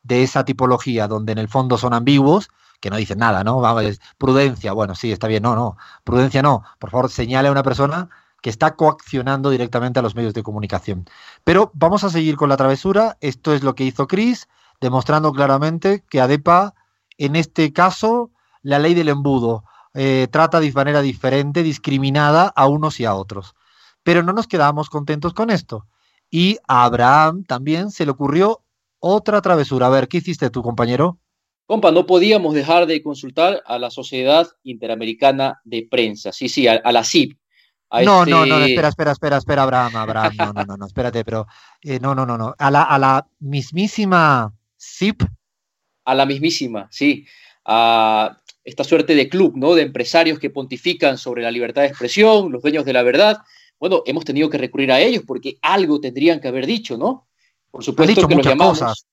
de 0.03 0.23
esa 0.23 0.45
tipología 0.45 1.07
donde 1.07 1.31
en 1.31 1.37
el 1.37 1.47
fondo 1.47 1.77
son 1.77 1.93
ambiguos, 1.93 2.49
que 2.79 2.89
no 2.89 2.97
dicen 2.97 3.19
nada, 3.19 3.43
¿no? 3.43 3.59
Vamos, 3.59 3.99
prudencia, 4.17 4.73
bueno, 4.73 4.95
sí, 4.95 5.11
está 5.11 5.27
bien, 5.27 5.43
no, 5.43 5.55
no, 5.55 5.77
prudencia 6.03 6.41
no, 6.41 6.63
por 6.79 6.89
favor, 6.91 7.09
señale 7.09 7.49
a 7.49 7.51
una 7.51 7.63
persona 7.63 8.09
que 8.41 8.49
está 8.49 8.75
coaccionando 8.75 9.49
directamente 9.49 9.99
a 9.99 10.01
los 10.01 10.15
medios 10.15 10.33
de 10.33 10.43
comunicación. 10.43 11.05
Pero 11.43 11.71
vamos 11.73 12.03
a 12.03 12.09
seguir 12.09 12.37
con 12.37 12.49
la 12.49 12.57
travesura, 12.57 13.17
esto 13.19 13.53
es 13.53 13.63
lo 13.63 13.75
que 13.75 13.83
hizo 13.83 14.07
Cris, 14.07 14.47
demostrando 14.79 15.33
claramente 15.33 16.03
que 16.09 16.21
ADEPA, 16.21 16.73
en 17.17 17.35
este 17.35 17.73
caso, 17.73 18.31
la 18.61 18.79
ley 18.79 18.93
del 18.93 19.09
embudo, 19.09 19.65
eh, 19.93 20.27
trata 20.31 20.59
de 20.59 20.71
manera 20.71 21.01
diferente, 21.01 21.63
discriminada 21.63 22.47
a 22.55 22.67
unos 22.67 22.99
y 22.99 23.05
a 23.05 23.13
otros. 23.13 23.55
Pero 24.09 24.23
no 24.23 24.33
nos 24.33 24.47
quedamos 24.47 24.89
contentos 24.89 25.35
con 25.35 25.51
esto. 25.51 25.85
Y 26.31 26.57
a 26.67 26.85
Abraham 26.85 27.43
también 27.43 27.91
se 27.91 28.05
le 28.05 28.11
ocurrió 28.11 28.63
otra 28.97 29.39
travesura. 29.39 29.85
A 29.85 29.89
ver, 29.89 30.07
¿qué 30.07 30.17
hiciste 30.17 30.49
tú, 30.49 30.63
compañero? 30.63 31.19
Compa, 31.67 31.91
no 31.91 32.07
podíamos 32.07 32.55
dejar 32.55 32.87
de 32.87 33.03
consultar 33.03 33.61
a 33.67 33.77
la 33.77 33.91
Sociedad 33.91 34.47
Interamericana 34.63 35.61
de 35.63 35.87
Prensa, 35.87 36.31
sí, 36.31 36.49
sí, 36.49 36.67
a, 36.67 36.91
la 36.91 37.03
CIP. 37.03 37.37
no, 38.03 38.25
no, 38.25 38.47
no, 38.47 38.57
este 38.57 38.71
espera, 38.71 38.87
espera, 38.87 39.11
espera, 39.11 39.37
espera, 39.37 39.61
Abraham, 39.61 39.95
Abraham, 39.95 40.33
no, 40.39 40.53
no, 40.53 40.65
no, 40.65 40.77
no 40.77 40.85
espérate, 40.87 41.23
pero 41.23 41.45
eh, 41.83 41.99
no, 41.99 42.15
no, 42.15 42.25
no, 42.25 42.35
no, 42.35 42.55
a 42.57 42.71
la, 42.71 42.81
a 42.81 42.97
la 42.97 43.27
mismísima 43.37 44.51
CIP. 44.75 45.21
A 46.05 46.15
la 46.15 46.25
mismísima, 46.25 46.87
sí, 46.89 47.27
a 47.63 48.35
esta 48.63 48.83
suerte 48.83 49.13
de 49.13 49.29
club, 49.29 49.53
¿no? 49.55 49.75
De 49.75 49.83
empresarios 49.83 50.39
que 50.39 50.49
pontifican 50.49 51.19
sobre 51.19 51.43
la 51.43 51.51
libertad 51.51 51.83
de 51.83 51.89
expresión, 51.89 52.51
los 52.51 52.63
dueños 52.63 52.85
de 52.85 52.93
la 52.93 53.03
verdad. 53.03 53.37
Bueno, 53.79 54.03
hemos 54.05 54.25
tenido 54.25 54.49
que 54.49 54.57
recurrir 54.57 54.91
a 54.91 54.99
ellos 54.99 55.23
porque 55.25 55.57
algo 55.61 55.99
tendrían 55.99 56.39
que 56.39 56.47
haber 56.47 56.65
dicho, 56.65 56.97
¿no? 56.97 57.27
Por 57.71 57.83
supuesto 57.83 58.27
que 58.27 58.35
los 58.35 58.45
llamamos. 58.45 58.79
Cosas 58.79 59.05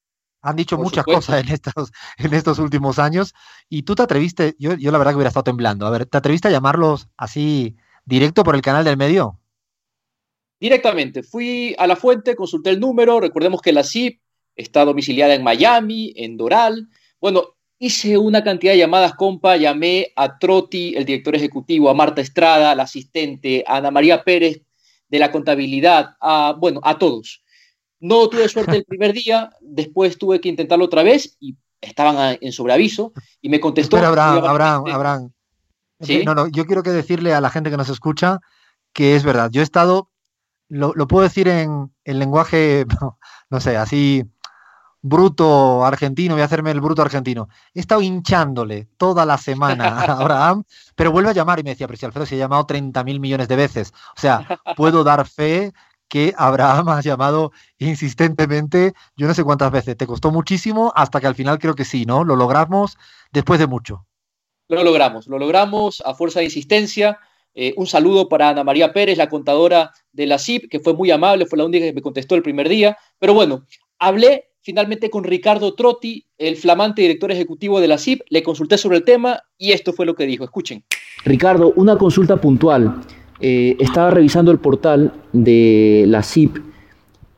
Han 0.42 0.56
dicho 0.56 0.76
muchas 0.76 1.04
cosas 1.04 1.44
en 1.44 1.52
estos, 1.52 1.92
en 2.18 2.34
estos 2.34 2.58
últimos 2.58 2.98
años 2.98 3.34
y 3.68 3.82
tú 3.82 3.94
te 3.94 4.02
atreviste, 4.02 4.56
yo, 4.58 4.74
yo 4.74 4.90
la 4.90 4.98
verdad 4.98 5.12
que 5.12 5.16
hubiera 5.16 5.28
estado 5.28 5.44
temblando, 5.44 5.86
a 5.86 5.90
ver, 5.90 6.06
¿te 6.06 6.18
atreviste 6.18 6.48
a 6.48 6.50
llamarlos 6.50 7.08
así 7.16 7.76
directo 8.04 8.44
por 8.44 8.54
el 8.54 8.62
canal 8.62 8.84
del 8.84 8.96
medio? 8.96 9.38
Directamente, 10.58 11.22
fui 11.22 11.74
a 11.78 11.86
la 11.86 11.96
fuente, 11.96 12.34
consulté 12.34 12.70
el 12.70 12.80
número, 12.80 13.20
recordemos 13.20 13.60
que 13.60 13.72
la 13.72 13.84
CIP 13.84 14.20
está 14.56 14.84
domiciliada 14.84 15.34
en 15.34 15.44
Miami, 15.44 16.14
en 16.16 16.36
Doral. 16.36 16.88
Bueno, 17.20 17.55
hice 17.78 18.16
una 18.18 18.42
cantidad 18.42 18.72
de 18.72 18.78
llamadas, 18.78 19.14
compa, 19.14 19.56
llamé 19.56 20.12
a 20.16 20.38
Trotti, 20.38 20.94
el 20.96 21.04
director 21.04 21.34
ejecutivo, 21.34 21.90
a 21.90 21.94
Marta 21.94 22.20
Estrada, 22.20 22.74
la 22.74 22.84
asistente, 22.84 23.64
a 23.66 23.76
Ana 23.76 23.90
María 23.90 24.24
Pérez 24.24 24.62
de 25.08 25.18
la 25.18 25.30
contabilidad, 25.30 26.16
a, 26.20 26.54
bueno, 26.58 26.80
a 26.82 26.98
todos. 26.98 27.42
No 28.00 28.28
tuve 28.28 28.48
suerte 28.48 28.76
el 28.76 28.84
primer 28.84 29.12
día, 29.12 29.50
después 29.60 30.18
tuve 30.18 30.40
que 30.40 30.48
intentarlo 30.48 30.84
otra 30.84 31.02
vez 31.02 31.36
y 31.40 31.56
estaban 31.80 32.38
en 32.40 32.52
sobreaviso 32.52 33.12
y 33.40 33.48
me 33.48 33.60
contestó. 33.60 33.96
Pero 33.96 34.08
Abraham, 34.08 34.44
Abraham, 34.44 34.84
Abraham. 34.86 35.32
¿Sí? 36.00 36.24
No, 36.24 36.34
no, 36.34 36.48
yo 36.48 36.66
quiero 36.66 36.82
que 36.82 36.90
decirle 36.90 37.32
a 37.32 37.40
la 37.40 37.50
gente 37.50 37.70
que 37.70 37.76
nos 37.76 37.88
escucha 37.88 38.40
que 38.92 39.16
es 39.16 39.24
verdad. 39.24 39.50
Yo 39.50 39.60
he 39.60 39.64
estado 39.64 40.10
lo, 40.68 41.06
puedo 41.06 41.22
decir 41.22 41.48
en, 41.48 41.92
el 42.04 42.18
lenguaje, 42.18 42.86
no, 43.50 43.60
sé, 43.60 43.76
así 43.76 44.24
bruto 45.02 45.84
argentino, 45.84 46.34
voy 46.34 46.42
a 46.42 46.46
hacerme 46.46 46.70
el 46.70 46.80
bruto 46.80 47.02
argentino. 47.02 47.48
He 47.74 47.80
estado 47.80 48.02
hinchándole 48.02 48.88
toda 48.96 49.24
la 49.24 49.38
semana 49.38 50.00
a 50.00 50.02
Abraham, 50.20 50.64
pero 50.94 51.12
vuelve 51.12 51.30
a 51.30 51.34
llamar 51.34 51.58
y 51.60 51.62
me 51.62 51.70
decía, 51.70 51.86
pero 51.86 51.96
si 51.96 52.06
Alfredo 52.06 52.26
se 52.26 52.34
ha 52.34 52.38
llamado 52.38 52.66
30 52.66 53.04
mil 53.04 53.20
millones 53.20 53.48
de 53.48 53.56
veces. 53.56 53.92
O 54.16 54.20
sea, 54.20 54.60
puedo 54.76 55.04
dar 55.04 55.26
fe 55.26 55.72
que 56.08 56.34
Abraham 56.36 56.88
ha 56.90 57.00
llamado 57.00 57.52
insistentemente, 57.78 58.94
yo 59.16 59.26
no 59.26 59.34
sé 59.34 59.44
cuántas 59.44 59.70
veces, 59.70 59.96
te 59.96 60.06
costó 60.06 60.30
muchísimo 60.30 60.92
hasta 60.94 61.20
que 61.20 61.26
al 61.26 61.34
final 61.34 61.58
creo 61.58 61.74
que 61.74 61.84
sí, 61.84 62.06
¿no? 62.06 62.24
Lo 62.24 62.36
logramos 62.36 62.96
después 63.32 63.58
de 63.58 63.66
mucho. 63.66 64.06
Lo 64.68 64.82
logramos, 64.82 65.26
lo 65.28 65.38
logramos 65.38 66.02
a 66.04 66.14
fuerza 66.14 66.40
de 66.40 66.46
insistencia, 66.46 67.18
eh, 67.58 67.72
un 67.76 67.86
saludo 67.86 68.28
para 68.28 68.50
Ana 68.50 68.64
María 68.64 68.92
Pérez, 68.92 69.16
la 69.16 69.28
contadora 69.28 69.92
de 70.12 70.26
la 70.26 70.38
CIP, 70.38 70.68
que 70.68 70.80
fue 70.80 70.92
muy 70.92 71.10
amable, 71.10 71.46
fue 71.46 71.56
la 71.56 71.64
única 71.64 71.86
que 71.86 71.92
me 71.92 72.02
contestó 72.02 72.34
el 72.34 72.42
primer 72.42 72.68
día. 72.68 72.98
Pero 73.18 73.32
bueno, 73.32 73.64
hablé 73.98 74.45
finalmente 74.66 75.10
con 75.10 75.22
Ricardo 75.22 75.74
Trotti, 75.74 76.24
el 76.38 76.56
flamante 76.56 77.00
director 77.00 77.30
ejecutivo 77.30 77.80
de 77.80 77.86
la 77.86 77.98
CIP, 77.98 78.22
le 78.30 78.42
consulté 78.42 78.76
sobre 78.76 78.96
el 78.96 79.04
tema 79.04 79.38
y 79.56 79.70
esto 79.70 79.92
fue 79.92 80.06
lo 80.06 80.16
que 80.16 80.26
dijo. 80.26 80.42
Escuchen. 80.42 80.82
Ricardo, 81.24 81.72
una 81.76 81.96
consulta 81.96 82.40
puntual. 82.40 83.00
Eh, 83.38 83.76
estaba 83.78 84.10
revisando 84.10 84.50
el 84.50 84.58
portal 84.58 85.12
de 85.32 86.04
la 86.08 86.24
CIP 86.24 86.56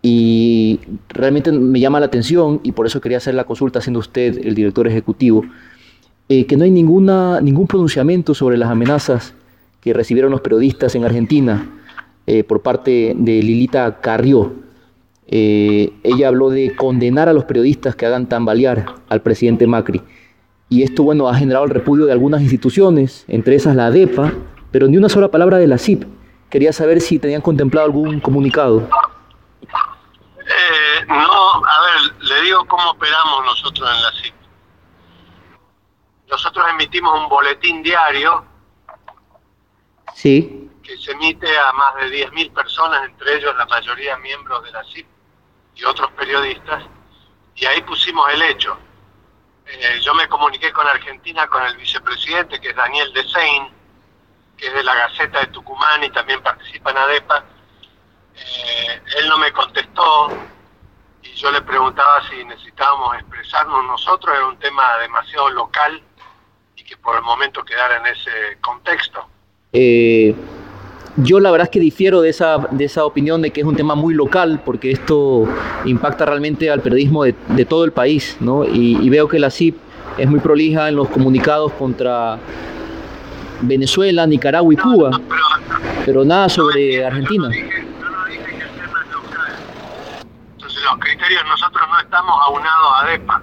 y 0.00 0.80
realmente 1.11 1.52
me 1.52 1.80
llama 1.80 2.00
la 2.00 2.06
atención 2.06 2.61
y 2.62 2.73
por 2.73 2.87
eso 2.87 2.99
quería 3.02 3.18
hacer 3.18 3.35
la 3.35 3.44
consulta 3.44 3.82
siendo 3.82 4.00
usted 4.00 4.47
el 4.47 4.54
director 4.54 4.88
ejecutivo, 4.88 5.44
eh, 6.30 6.47
que 6.47 6.56
no 6.56 6.64
hay 6.64 6.70
ninguna, 6.70 7.42
ningún 7.42 7.66
pronunciamiento 7.66 8.32
sobre 8.32 8.56
las 8.56 8.70
amenazas 8.70 9.35
que 9.82 9.92
recibieron 9.92 10.30
los 10.30 10.40
periodistas 10.40 10.94
en 10.94 11.04
Argentina 11.04 11.70
eh, 12.26 12.42
por 12.42 12.62
parte 12.62 13.14
de 13.14 13.42
Lilita 13.42 14.00
Carrió. 14.00 14.66
Eh, 15.30 15.92
ella 16.04 16.28
habló 16.28 16.49
de 16.49 16.75
condenar 16.75 17.28
a 17.28 17.35
los 17.35 17.44
periodistas 17.44 17.94
que 17.94 18.06
hagan 18.06 18.28
tambalear 18.28 18.94
al 19.11 19.20
presidente 19.20 19.66
Macri. 19.66 20.02
Y 20.70 20.82
esto, 20.82 21.02
bueno, 21.02 21.28
ha 21.28 21.35
generado 21.35 21.66
el 21.66 21.70
repudio 21.70 22.06
de 22.06 22.12
algunas 22.12 22.40
instituciones, 22.40 23.25
entre 23.28 23.54
esas 23.54 23.76
la 23.76 23.87
ADEPA, 23.87 24.32
pero 24.73 24.88
ni 24.88 24.97
una 24.97 25.08
sola 25.08 25.28
palabra 25.28 25.58
de 25.58 25.66
la 25.66 25.78
CIP. 25.78 26.04
Quería 26.50 26.73
saber 26.73 27.02
si 27.02 27.18
tenían 27.18 27.42
contemplado 27.42 27.87
algún 27.87 28.20
comunicado. 28.20 28.88
Eh, 29.61 31.04
no, 31.06 31.14
a 31.14 31.80
ver, 31.85 32.23
le 32.23 32.42
digo 32.42 32.64
cómo 32.66 32.90
operamos 32.90 33.44
nosotros 33.44 33.88
en 33.94 34.02
la 34.02 34.23
CIP. 34.23 34.35
Nosotros 36.30 36.64
emitimos 36.75 37.20
un 37.20 37.28
boletín 37.28 37.82
diario 37.82 38.44
Sí. 40.14 40.68
Que 40.82 40.97
se 40.97 41.12
emite 41.12 41.47
a 41.47 41.73
más 41.73 41.94
de 41.97 42.26
10.000 42.26 42.52
personas, 42.52 43.04
entre 43.04 43.37
ellos 43.37 43.54
la 43.56 43.66
mayoría 43.66 44.16
miembros 44.18 44.64
de 44.64 44.73
la 44.73 44.82
CIP 44.85 45.06
y 45.78 45.85
otros 45.85 46.11
periodistas, 46.12 46.85
y 47.54 47.64
ahí 47.64 47.80
pusimos 47.82 48.28
el 48.35 48.42
hecho. 48.42 48.76
Eh, 49.66 50.00
yo 50.02 50.14
me 50.14 50.28
comuniqué 50.28 50.73
con 50.73 50.87
Argentina, 50.87 51.47
con 51.47 51.62
el 51.64 51.76
vicepresidente, 51.76 52.61
que 52.61 52.70
es 52.70 52.76
Daniel 52.76 53.12
Desein, 53.12 53.68
que 54.56 54.66
es 54.66 54.75
de 54.75 54.82
la 54.82 54.94
Gaceta 54.94 55.40
de 55.40 55.47
Tucumán 55.49 56.02
y 56.02 56.11
también 56.11 56.42
participa 56.42 56.90
en 56.90 56.99
ADEPA. 56.99 57.44
Eh, 58.35 59.02
él 59.18 59.28
no 59.28 59.38
me 59.38 59.52
contestó 59.52 60.28
y 61.23 61.32
yo 61.35 61.50
le 61.50 61.62
preguntaba 61.62 62.28
si 62.28 62.44
necesitábamos 62.44 63.14
expresarnos 63.16 63.85
nosotros, 63.85 64.35
era 64.37 64.47
un 64.47 64.58
tema 64.58 64.99
demasiado 64.99 65.50
local 65.50 66.02
y 66.75 66.82
que 66.82 66.97
por 66.97 67.16
el 67.16 67.23
momento 67.23 67.64
quedara 67.64 67.99
en 67.99 68.06
ese 68.06 68.58
contexto. 68.61 69.28
Eh, 69.73 70.35
yo 71.22 71.40
la 71.40 71.50
verdad 71.50 71.66
es 71.66 71.70
que 71.70 71.80
difiero 71.80 72.20
de 72.20 72.30
esa, 72.30 72.58
de 72.70 72.84
esa 72.84 73.04
opinión 73.04 73.42
de 73.42 73.50
que 73.50 73.60
es 73.60 73.66
un 73.66 73.75
tema 73.75 73.94
muy 73.94 74.14
local, 74.14 74.62
porque 74.64 74.92
esto 74.92 75.46
impacta 75.84 76.25
realmente 76.25 76.70
al 76.70 76.80
periodismo 76.80 77.25
de, 77.25 77.32
todo 77.64 77.84
el 77.84 77.92
país, 77.92 78.37
¿no? 78.40 78.64
Y, 78.64 79.08
veo 79.10 79.28
que 79.28 79.38
la 79.38 79.50
CIP 79.50 79.76
es 80.16 80.28
muy 80.28 80.40
prolija 80.40 80.88
en 80.88 80.96
los 80.96 81.08
comunicados 81.08 81.72
contra 81.72 82.38
Venezuela, 83.62 84.26
Nicaragua 84.26 84.72
y 84.72 84.76
Cuba, 84.76 85.10
pero 86.04 86.25
nada 86.25 86.48
sobre 86.48 87.04
Argentina. 87.04 87.48
Entonces 90.52 90.82
los 90.84 90.98
criterios, 91.00 91.42
nosotros 91.48 91.82
no 91.90 91.98
estamos 92.00 92.34
aunados 92.46 92.92
a 93.02 93.06
DEPA, 93.06 93.42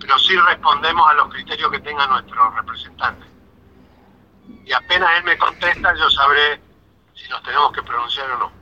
pero 0.00 0.18
sí 0.18 0.34
respondemos 0.36 1.08
a 1.10 1.14
los 1.14 1.28
criterios 1.28 1.70
que 1.70 1.80
tengan 1.80 2.10
nuestros 2.10 2.54
representantes 2.54 3.28
y 4.64 4.72
apenas 4.72 5.08
él 5.18 5.24
me 5.24 5.38
contesta 5.38 5.94
yo 5.94 6.10
sabré 6.10 6.67
si 7.18 7.28
nos 7.28 7.42
tenemos 7.42 7.72
que 7.72 7.82
pronunciar 7.82 8.30
o 8.30 8.38
no. 8.38 8.52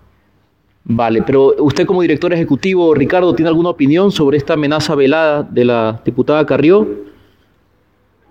Vale, 0.89 1.23
pero 1.23 1.55
usted 1.59 1.85
como 1.85 2.03
director 2.03 2.33
ejecutivo, 2.33 2.95
Ricardo, 2.95 3.35
¿tiene 3.35 3.49
alguna 3.49 3.71
opinión 3.71 4.13
sobre 4.13 4.39
esta 4.39 4.55
amenaza 4.55 4.95
velada 4.95 5.43
de 5.43 5.65
la 5.65 6.01
diputada 6.05 6.47
Carrió? 6.47 6.87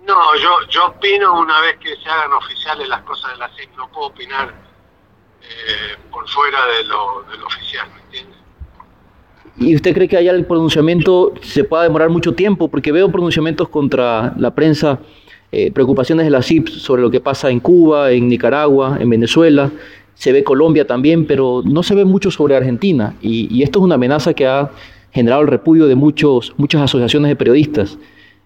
No, 0.08 0.36
yo, 0.36 0.50
yo 0.70 0.86
opino 0.88 1.40
una 1.40 1.60
vez 1.62 1.78
que 1.80 1.96
se 2.02 2.10
hagan 2.10 2.32
oficiales 2.32 2.88
las 2.88 3.02
cosas 3.02 3.32
de 3.34 3.38
la 3.38 3.50
CIC, 3.50 3.76
no 3.76 3.92
puedo 3.92 4.08
opinar 4.08 4.54
eh, 5.42 5.98
por 6.12 6.28
fuera 6.30 6.60
de 6.78 6.84
lo, 6.86 7.24
de 7.30 7.38
lo 7.38 7.46
oficial, 7.48 7.88
¿me 7.94 8.02
entiende? 8.02 8.36
¿Y 9.58 9.76
usted 9.76 9.94
cree 9.94 10.08
que 10.08 10.18
allá 10.18 10.32
el 10.32 10.46
pronunciamiento 10.46 11.34
se 11.42 11.64
pueda 11.64 11.84
demorar 11.84 12.10
mucho 12.10 12.36
tiempo? 12.36 12.70
Porque 12.70 12.92
veo 12.92 13.12
pronunciamientos 13.12 13.68
contra 13.70 14.34
la 14.38 14.54
prensa 14.54 15.00
eh, 15.52 15.72
preocupaciones 15.72 16.26
de 16.26 16.32
la 16.32 16.42
CIP 16.42 16.68
sobre 16.68 17.02
lo 17.02 17.10
que 17.10 17.22
pasa 17.22 17.50
en 17.50 17.60
Cuba, 17.60 18.12
en 18.12 18.28
Nicaragua, 18.28 18.98
en 19.00 19.10
Venezuela, 19.10 19.72
se 20.16 20.32
ve 20.32 20.44
Colombia 20.44 20.88
también, 20.88 21.28
pero 21.28 21.62
no 21.64 21.84
se 21.84 21.96
ve 21.96 22.04
mucho 22.04 22.32
sobre 22.32 22.56
Argentina. 22.56 23.16
Y, 23.22 23.62
esto 23.64 23.80
es 23.80 23.84
una 23.84 23.96
amenaza 23.96 24.34
que 24.34 24.48
ha 24.48 24.72
generado 25.12 25.42
el 25.42 25.48
repudio 25.48 25.86
de 25.86 25.96
muchos, 25.96 26.54
muchas 26.58 26.82
asociaciones 26.82 27.30
de 27.30 27.36
periodistas. 27.36 27.98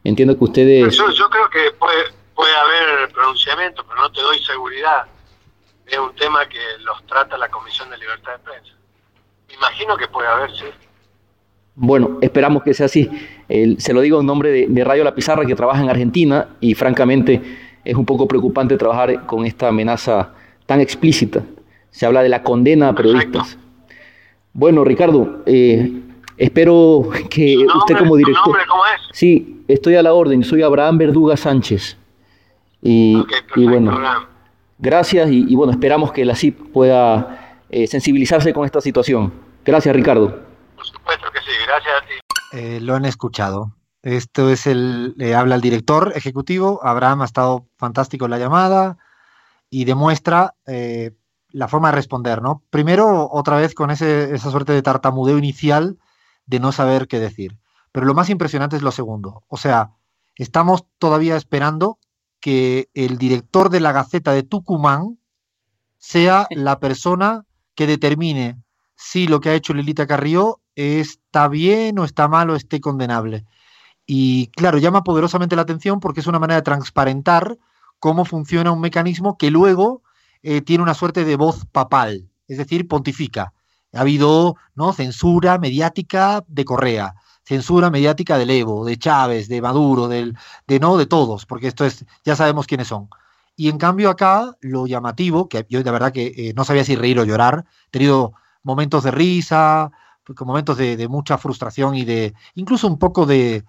Entiendo 0.03 0.38
que 0.38 0.43
ustedes... 0.43 0.97
Yo, 0.97 1.09
yo 1.11 1.29
creo 1.29 1.49
que 1.49 1.71
puede, 1.77 2.03
puede 2.35 2.55
haber 2.55 3.11
pronunciamiento, 3.11 3.83
pero 3.88 4.01
no 4.01 4.11
te 4.11 4.21
doy 4.21 4.39
seguridad. 4.39 5.05
Es 5.85 5.97
un 5.97 6.13
tema 6.15 6.45
que 6.47 6.59
los 6.83 7.03
trata 7.05 7.38
la 7.38 7.49
Comisión 7.49 7.89
de 7.89 7.97
Libertad 7.97 8.33
de 8.33 8.39
Prensa. 8.39 8.73
Me 9.47 9.55
imagino 9.55 9.97
que 9.97 10.07
puede 10.07 10.27
haber, 10.27 10.51
sí. 10.51 10.65
Bueno, 11.75 12.17
esperamos 12.21 12.63
que 12.63 12.73
sea 12.73 12.88
así. 12.88 13.09
se 13.77 13.93
lo 13.93 14.01
digo 14.01 14.19
en 14.19 14.25
nombre 14.25 14.67
de, 14.67 14.83
Radio 14.83 15.03
La 15.03 15.15
Pizarra, 15.15 15.45
que 15.45 15.55
trabaja 15.55 15.81
en 15.81 15.89
Argentina, 15.89 16.49
y 16.59 16.75
francamente 16.75 17.41
es 17.85 17.95
un 17.95 18.05
poco 18.05 18.27
preocupante 18.27 18.75
trabajar 18.77 19.25
con 19.25 19.45
esta 19.45 19.69
amenaza 19.69 20.33
tan 20.65 20.81
explícita. 20.81 21.41
Se 21.91 22.05
habla 22.05 22.24
de 22.24 22.29
la 22.29 22.43
condena 22.43 22.89
a 22.89 22.96
periodistas. 22.96 23.58
Bueno, 24.53 24.84
Ricardo, 24.84 25.43
eh, 25.46 26.01
espero 26.38 27.10
que 27.29 27.58
usted 27.58 27.98
como 27.98 28.15
director... 28.15 28.48
Nombre, 28.48 28.63
¿cómo 28.67 28.86
es? 28.86 29.01
Sí, 29.12 29.63
estoy 29.67 29.96
a 29.96 30.03
la 30.03 30.13
orden. 30.13 30.43
Soy 30.43 30.62
Abraham 30.62 30.98
Verduga 30.98 31.38
Sánchez. 31.38 31.98
Y, 32.81 33.22
bueno, 33.55 34.00
gracias 34.77 35.29
y, 35.31 35.55
bueno, 35.55 35.72
esperamos 35.72 36.12
que 36.12 36.24
la 36.24 36.36
CIP 36.36 36.72
pueda 36.72 37.60
eh, 37.69 37.88
sensibilizarse 37.88 38.53
con 38.53 38.65
esta 38.65 38.81
situación. 38.81 39.34
Gracias, 39.65 39.96
Ricardo. 39.96 40.39
Por 40.75 40.86
supuesto 40.86 41.27
que 41.34 41.39
sí, 41.39 41.51
gracias 41.67 41.93
a 41.96 42.05
ti. 42.08 42.58
Eh, 42.58 42.79
lo 42.81 42.96
han 42.96 43.05
escuchado. 43.05 43.74
Esto 44.01 44.50
es 44.50 44.65
el, 44.65 45.13
le 45.17 45.36
habla 45.36 45.55
el 45.55 45.62
director 45.62 46.13
ejecutivo. 46.15 46.79
Abraham 46.84 47.22
ha 47.22 47.25
estado 47.25 47.67
fantástico 47.77 48.25
en 48.25 48.31
la 48.31 48.39
llamada 48.39 48.98
y 49.69 49.84
demuestra 49.86 50.55
eh, 50.65 51.12
la 51.51 51.67
forma 51.67 51.89
de 51.89 51.95
responder, 51.95 52.41
¿no? 52.41 52.63
Primero, 52.69 53.29
otra 53.31 53.57
vez 53.57 53.73
con 53.73 53.91
ese, 53.91 54.33
esa 54.35 54.51
suerte 54.51 54.73
de 54.73 54.81
tartamudeo 54.81 55.37
inicial 55.37 55.97
de 56.45 56.59
no 56.59 56.71
saber 56.71 57.07
qué 57.07 57.19
decir. 57.19 57.57
Pero 57.91 58.05
lo 58.05 58.13
más 58.13 58.29
impresionante 58.29 58.75
es 58.75 58.81
lo 58.81 58.91
segundo. 58.91 59.43
O 59.47 59.57
sea, 59.57 59.91
estamos 60.35 60.85
todavía 60.97 61.35
esperando 61.35 61.99
que 62.39 62.89
el 62.93 63.17
director 63.17 63.69
de 63.69 63.79
la 63.79 63.91
Gaceta 63.91 64.31
de 64.31 64.43
Tucumán 64.43 65.19
sea 65.97 66.47
la 66.49 66.79
persona 66.79 67.45
que 67.75 67.87
determine 67.87 68.61
si 68.95 69.27
lo 69.27 69.39
que 69.39 69.49
ha 69.49 69.53
hecho 69.55 69.73
Lilita 69.73 70.07
Carrió 70.07 70.61
está 70.75 71.47
bien 71.47 71.99
o 71.99 72.05
está 72.05 72.27
mal 72.27 72.49
o 72.49 72.55
esté 72.55 72.79
condenable. 72.79 73.45
Y 74.05 74.47
claro, 74.47 74.77
llama 74.77 75.03
poderosamente 75.03 75.55
la 75.55 75.61
atención 75.63 75.99
porque 75.99 76.21
es 76.21 76.27
una 76.27 76.39
manera 76.39 76.57
de 76.57 76.63
transparentar 76.63 77.57
cómo 77.99 78.25
funciona 78.25 78.71
un 78.71 78.81
mecanismo 78.81 79.37
que 79.37 79.51
luego 79.51 80.01
eh, 80.43 80.62
tiene 80.62 80.84
una 80.84 80.93
suerte 80.93 81.25
de 81.25 81.36
voz 81.36 81.65
papal, 81.65 82.29
es 82.48 82.58
decir, 82.58 82.88
pontifica. 82.88 83.53
Ha 83.93 84.01
habido 84.01 84.55
¿no? 84.75 84.93
censura 84.93 85.58
mediática 85.58 86.43
de 86.48 86.65
Correa, 86.65 87.15
censura 87.43 87.89
mediática 87.89 88.38
de 88.38 88.60
Evo, 88.60 88.86
de 88.86 88.98
Chávez, 88.98 89.48
de 89.48 89.62
Maduro, 89.62 90.08
del, 90.08 90.38
de 90.67 90.79
no 90.79 90.98
de 90.98 91.08
todos, 91.08 91.46
porque 91.46 91.67
esto 91.67 91.86
es, 91.86 92.05
ya 92.24 92.36
sabemos 92.36 92.67
quiénes 92.67 92.88
son. 92.88 93.10
Y 93.55 93.69
en 93.69 93.77
cambio 93.77 94.10
acá 94.10 94.55
lo 94.62 94.88
llamativo, 94.88 95.50
que 95.50 95.65
yo 95.69 95.84
de 95.84 95.91
verdad 95.91 96.13
que 96.13 96.27
eh, 96.27 96.53
no 96.55 96.63
sabía 96.63 96.84
si 96.84 96.96
reír 96.96 97.19
o 97.19 97.25
llorar, 97.25 97.65
he 97.88 97.89
tenido 97.89 98.34
momentos 98.63 99.03
de 99.03 99.12
risa, 99.12 99.91
momentos 100.41 100.77
de, 100.77 100.96
de 100.96 101.08
mucha 101.08 101.38
frustración 101.38 101.96
y 101.96 102.05
de 102.05 102.34
incluso 102.55 102.88
un 102.88 103.00
poco 103.00 103.25
de, 103.25 103.65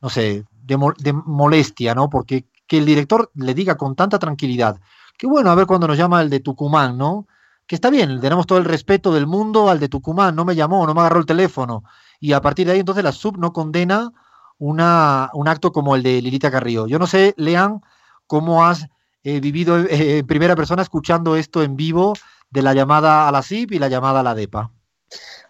no 0.00 0.10
sé, 0.10 0.44
de, 0.62 0.76
molestia, 1.12 1.94
¿no? 1.94 2.10
Porque 2.10 2.46
que 2.66 2.78
el 2.78 2.86
director 2.86 3.30
le 3.34 3.54
diga 3.54 3.76
con 3.76 3.94
tanta 3.96 4.18
tranquilidad, 4.18 4.80
que 5.16 5.26
bueno, 5.26 5.50
a 5.50 5.54
ver 5.54 5.66
cuando 5.66 5.86
nos 5.86 5.96
llama 5.96 6.20
el 6.22 6.30
de 6.30 6.40
Tucumán, 6.40 6.98
¿no? 6.98 7.26
Que 7.66 7.76
está 7.76 7.90
bien, 7.90 8.20
tenemos 8.20 8.46
todo 8.46 8.58
el 8.58 8.64
respeto 8.64 9.12
del 9.12 9.26
mundo 9.26 9.68
al 9.68 9.78
de 9.78 9.88
Tucumán, 9.88 10.34
no 10.34 10.44
me 10.44 10.54
llamó, 10.54 10.86
no 10.86 10.94
me 10.94 11.00
agarró 11.00 11.20
el 11.20 11.26
teléfono. 11.26 11.84
Y 12.20 12.32
a 12.32 12.40
partir 12.40 12.66
de 12.66 12.72
ahí 12.72 12.80
entonces 12.80 13.04
la 13.04 13.12
sub 13.12 13.38
no 13.38 13.52
condena 13.52 14.12
una, 14.58 15.30
un 15.34 15.48
acto 15.48 15.72
como 15.72 15.94
el 15.96 16.02
de 16.02 16.20
Lilita 16.22 16.50
Carrillo. 16.50 16.86
Yo 16.86 16.98
no 16.98 17.06
sé, 17.06 17.34
Lean, 17.36 17.80
cómo 18.26 18.64
has 18.64 18.86
eh, 19.24 19.40
vivido 19.40 19.78
eh, 19.78 20.18
en 20.18 20.26
primera 20.26 20.56
persona 20.56 20.82
escuchando 20.82 21.36
esto 21.36 21.62
en 21.62 21.76
vivo 21.76 22.14
de 22.50 22.62
la 22.62 22.74
llamada 22.74 23.28
a 23.28 23.32
la 23.32 23.42
SIP 23.42 23.72
y 23.72 23.78
la 23.78 23.88
llamada 23.88 24.20
a 24.20 24.22
la 24.22 24.34
DEPA. 24.34 24.70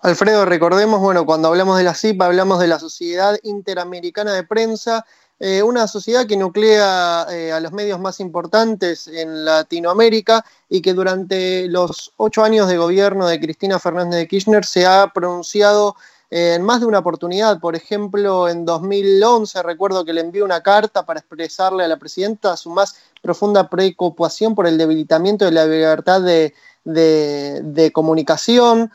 Alfredo, 0.02 0.44
recordemos, 0.44 1.00
bueno, 1.00 1.24
cuando 1.24 1.48
hablamos 1.48 1.78
de 1.78 1.84
la 1.84 1.94
CIP 1.94 2.20
hablamos 2.22 2.58
de 2.58 2.66
la 2.66 2.78
Sociedad 2.78 3.38
Interamericana 3.44 4.32
de 4.32 4.42
Prensa, 4.42 5.04
eh, 5.44 5.60
una 5.60 5.88
sociedad 5.88 6.24
que 6.24 6.36
nuclea 6.36 7.26
eh, 7.28 7.50
a 7.50 7.58
los 7.58 7.72
medios 7.72 7.98
más 7.98 8.20
importantes 8.20 9.08
en 9.08 9.44
Latinoamérica 9.44 10.44
y 10.68 10.80
que 10.80 10.94
durante 10.94 11.66
los 11.66 12.12
ocho 12.16 12.44
años 12.44 12.68
de 12.68 12.76
gobierno 12.76 13.26
de 13.26 13.40
Cristina 13.40 13.80
Fernández 13.80 14.20
de 14.20 14.28
Kirchner 14.28 14.64
se 14.64 14.86
ha 14.86 15.10
pronunciado 15.12 15.96
eh, 16.30 16.54
en 16.54 16.62
más 16.62 16.78
de 16.78 16.86
una 16.86 17.00
oportunidad. 17.00 17.58
Por 17.58 17.74
ejemplo, 17.74 18.48
en 18.48 18.64
2011 18.64 19.64
recuerdo 19.64 20.04
que 20.04 20.12
le 20.12 20.20
envió 20.20 20.44
una 20.44 20.60
carta 20.60 21.04
para 21.04 21.18
expresarle 21.18 21.82
a 21.82 21.88
la 21.88 21.96
presidenta 21.96 22.56
su 22.56 22.70
más 22.70 22.94
profunda 23.20 23.68
preocupación 23.68 24.54
por 24.54 24.68
el 24.68 24.78
debilitamiento 24.78 25.44
de 25.44 25.50
la 25.50 25.66
libertad 25.66 26.20
de 26.20 26.54
de, 26.84 27.92
comunicación, 27.94 28.90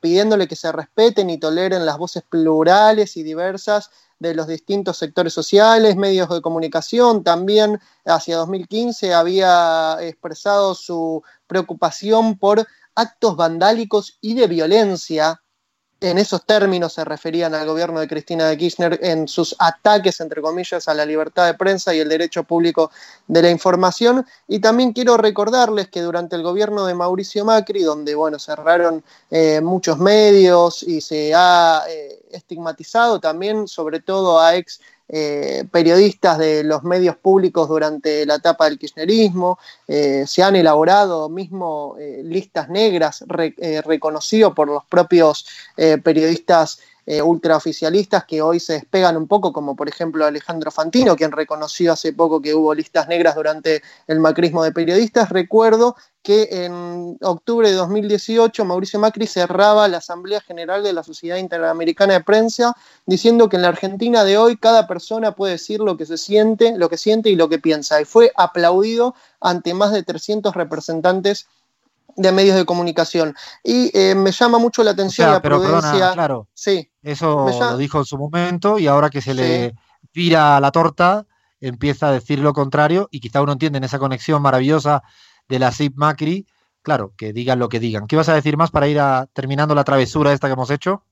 pidiéndole 0.00 0.48
que 0.48 0.56
se 0.56 0.72
respeten 0.72 1.30
y 1.30 1.38
toleren 1.38 1.86
las 1.86 1.96
voces 1.96 2.24
plurales 2.28 3.16
y 3.16 3.22
diversas 3.22 3.92
de 4.20 4.34
los 4.34 4.46
distintos 4.46 4.98
sectores 4.98 5.32
sociales, 5.32 5.96
medios 5.96 6.28
de 6.28 6.40
comunicación. 6.40 7.24
También 7.24 7.80
hacia 8.04 8.36
2015 8.36 9.12
había 9.14 9.96
expresado 10.00 10.74
su 10.74 11.22
preocupación 11.48 12.38
por 12.38 12.66
actos 12.94 13.34
vandálicos 13.34 14.18
y 14.20 14.34
de 14.34 14.46
violencia 14.46 15.42
en 16.00 16.18
esos 16.18 16.44
términos 16.46 16.94
se 16.94 17.04
referían 17.04 17.54
al 17.54 17.66
gobierno 17.66 18.00
de 18.00 18.08
Cristina 18.08 18.48
de 18.48 18.56
Kirchner 18.56 18.98
en 19.02 19.28
sus 19.28 19.54
ataques, 19.58 20.20
entre 20.20 20.40
comillas, 20.40 20.88
a 20.88 20.94
la 20.94 21.04
libertad 21.04 21.46
de 21.46 21.54
prensa 21.54 21.94
y 21.94 22.00
el 22.00 22.08
derecho 22.08 22.44
público 22.44 22.90
de 23.28 23.42
la 23.42 23.50
información. 23.50 24.26
Y 24.48 24.60
también 24.60 24.92
quiero 24.92 25.16
recordarles 25.16 25.88
que 25.88 26.00
durante 26.00 26.36
el 26.36 26.42
gobierno 26.42 26.86
de 26.86 26.94
Mauricio 26.94 27.44
Macri, 27.44 27.82
donde 27.82 28.14
bueno, 28.14 28.38
cerraron 28.38 29.04
eh, 29.30 29.60
muchos 29.60 29.98
medios 29.98 30.82
y 30.82 31.00
se 31.00 31.34
ha 31.34 31.84
eh, 31.88 32.22
estigmatizado 32.30 33.20
también, 33.20 33.68
sobre 33.68 34.00
todo 34.00 34.40
a 34.40 34.56
ex 34.56 34.80
eh, 35.12 35.64
periodistas 35.72 36.38
de 36.38 36.62
los 36.62 36.84
medios 36.84 37.16
públicos 37.16 37.68
durante 37.68 38.24
la 38.24 38.36
etapa 38.36 38.66
del 38.66 38.78
kirchnerismo, 38.78 39.58
eh, 39.88 40.24
se 40.24 40.44
han 40.44 40.54
elaborado 40.54 41.28
mismo 41.28 41.96
eh, 41.98 42.20
listas 42.24 42.68
negras 42.68 43.24
reconocidos 43.26 44.54
por 44.54 44.68
los 44.68 44.84
propios 44.84 45.46
periodistas 46.04 46.80
eh, 47.06 47.22
ultraoficialistas 47.22 48.24
que 48.24 48.42
hoy 48.42 48.60
se 48.60 48.74
despegan 48.74 49.16
un 49.16 49.26
poco, 49.26 49.52
como 49.52 49.76
por 49.76 49.88
ejemplo 49.88 50.24
Alejandro 50.24 50.70
Fantino, 50.70 51.16
quien 51.16 51.32
reconoció 51.32 51.92
hace 51.92 52.12
poco 52.12 52.40
que 52.40 52.54
hubo 52.54 52.74
listas 52.74 53.08
negras 53.08 53.34
durante 53.34 53.82
el 54.06 54.20
macrismo 54.20 54.62
de 54.62 54.72
periodistas. 54.72 55.30
Recuerdo 55.30 55.96
que 56.22 56.48
en 56.50 57.16
octubre 57.22 57.70
de 57.70 57.74
2018 57.74 58.64
Mauricio 58.64 59.00
Macri 59.00 59.26
cerraba 59.26 59.88
la 59.88 59.98
Asamblea 59.98 60.40
General 60.40 60.82
de 60.82 60.92
la 60.92 61.02
Sociedad 61.02 61.38
Interamericana 61.38 62.12
de 62.14 62.20
Prensa 62.20 62.76
diciendo 63.06 63.48
que 63.48 63.56
en 63.56 63.62
la 63.62 63.68
Argentina 63.68 64.22
de 64.24 64.36
hoy 64.36 64.56
cada 64.56 64.86
persona 64.86 65.34
puede 65.34 65.52
decir 65.52 65.80
lo 65.80 65.96
que 65.96 66.04
se 66.04 66.18
siente, 66.18 66.76
lo 66.76 66.90
que 66.90 66.98
siente 66.98 67.30
y 67.30 67.36
lo 67.36 67.48
que 67.48 67.58
piensa. 67.58 68.00
Y 68.00 68.04
fue 68.04 68.32
aplaudido 68.36 69.14
ante 69.40 69.72
más 69.72 69.92
de 69.92 70.02
300 70.02 70.54
representantes 70.54 71.46
de 72.16 72.32
medios 72.32 72.56
de 72.56 72.64
comunicación. 72.64 73.34
Y 73.62 73.96
eh, 73.96 74.14
me 74.14 74.32
llama 74.32 74.58
mucho 74.58 74.82
la 74.82 74.92
atención 74.92 75.30
la 75.30 75.42
prudencia. 75.42 76.12
claro, 76.12 76.48
sí, 76.54 76.90
eso 77.02 77.46
lo 77.48 77.76
dijo 77.76 77.98
en 77.98 78.04
su 78.04 78.18
momento 78.18 78.78
y 78.78 78.86
ahora 78.86 79.10
que 79.10 79.20
se 79.20 79.34
le 79.34 79.74
vira 80.12 80.60
la 80.60 80.70
torta, 80.70 81.26
empieza 81.60 82.08
a 82.08 82.12
decir 82.12 82.38
lo 82.38 82.52
contrario 82.52 83.08
y 83.10 83.20
quizá 83.20 83.42
uno 83.42 83.52
entiende 83.52 83.78
en 83.78 83.84
esa 83.84 83.98
conexión 83.98 84.42
maravillosa 84.42 85.02
de 85.48 85.58
la 85.58 85.72
SIP 85.72 85.96
Macri, 85.96 86.46
claro, 86.82 87.12
que 87.16 87.32
digan 87.32 87.58
lo 87.58 87.68
que 87.68 87.80
digan. 87.80 88.06
¿Qué 88.06 88.16
vas 88.16 88.28
a 88.28 88.34
decir 88.34 88.56
más 88.56 88.70
para 88.70 88.88
ir 88.88 89.00
a, 89.00 89.26
terminando 89.32 89.74
la 89.74 89.84
travesura 89.84 90.32
esta 90.32 90.48
que 90.48 90.54
hemos 90.54 90.70
hecho? 90.70 91.04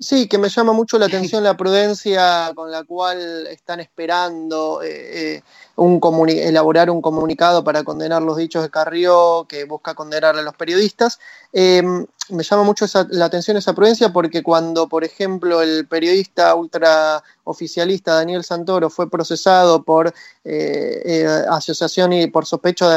Sí, 0.00 0.28
que 0.28 0.38
me 0.38 0.48
llama 0.48 0.72
mucho 0.72 0.98
la 0.98 1.06
atención 1.34 1.44
la 1.44 1.56
prudencia 1.56 2.52
con 2.54 2.70
la 2.70 2.84
cual 2.84 3.46
están 3.48 3.80
esperando 3.80 4.82
eh, 4.82 5.36
eh, 5.36 5.42
un 5.76 6.00
elaborar 6.28 6.90
un 6.90 7.02
comunicado 7.02 7.62
para 7.62 7.84
condenar 7.84 8.22
los 8.22 8.38
dichos 8.38 8.62
de 8.62 8.70
Carrió, 8.70 9.46
que 9.46 9.64
busca 9.64 9.94
condenar 9.94 10.36
a 10.36 10.42
los 10.42 10.54
periodistas. 10.54 11.20
Em, 11.52 12.06
me 12.30 12.42
llama 12.42 12.62
mucho 12.62 12.86
la 13.10 13.24
atención 13.24 13.56
esa 13.56 13.74
prudencia 13.74 14.12
porque 14.12 14.42
cuando, 14.42 14.88
por 14.88 15.04
ejemplo, 15.04 15.62
el 15.62 15.86
periodista 15.86 16.54
ultraoficialista 16.54 18.14
Daniel 18.14 18.44
Santoro 18.44 18.90
fue 18.90 19.10
procesado 19.10 19.82
por 19.82 20.08
eh, 20.44 21.02
eh, 21.04 21.26
asociación 21.50 22.12
y 22.12 22.26
por 22.28 22.46
sospecho 22.46 22.90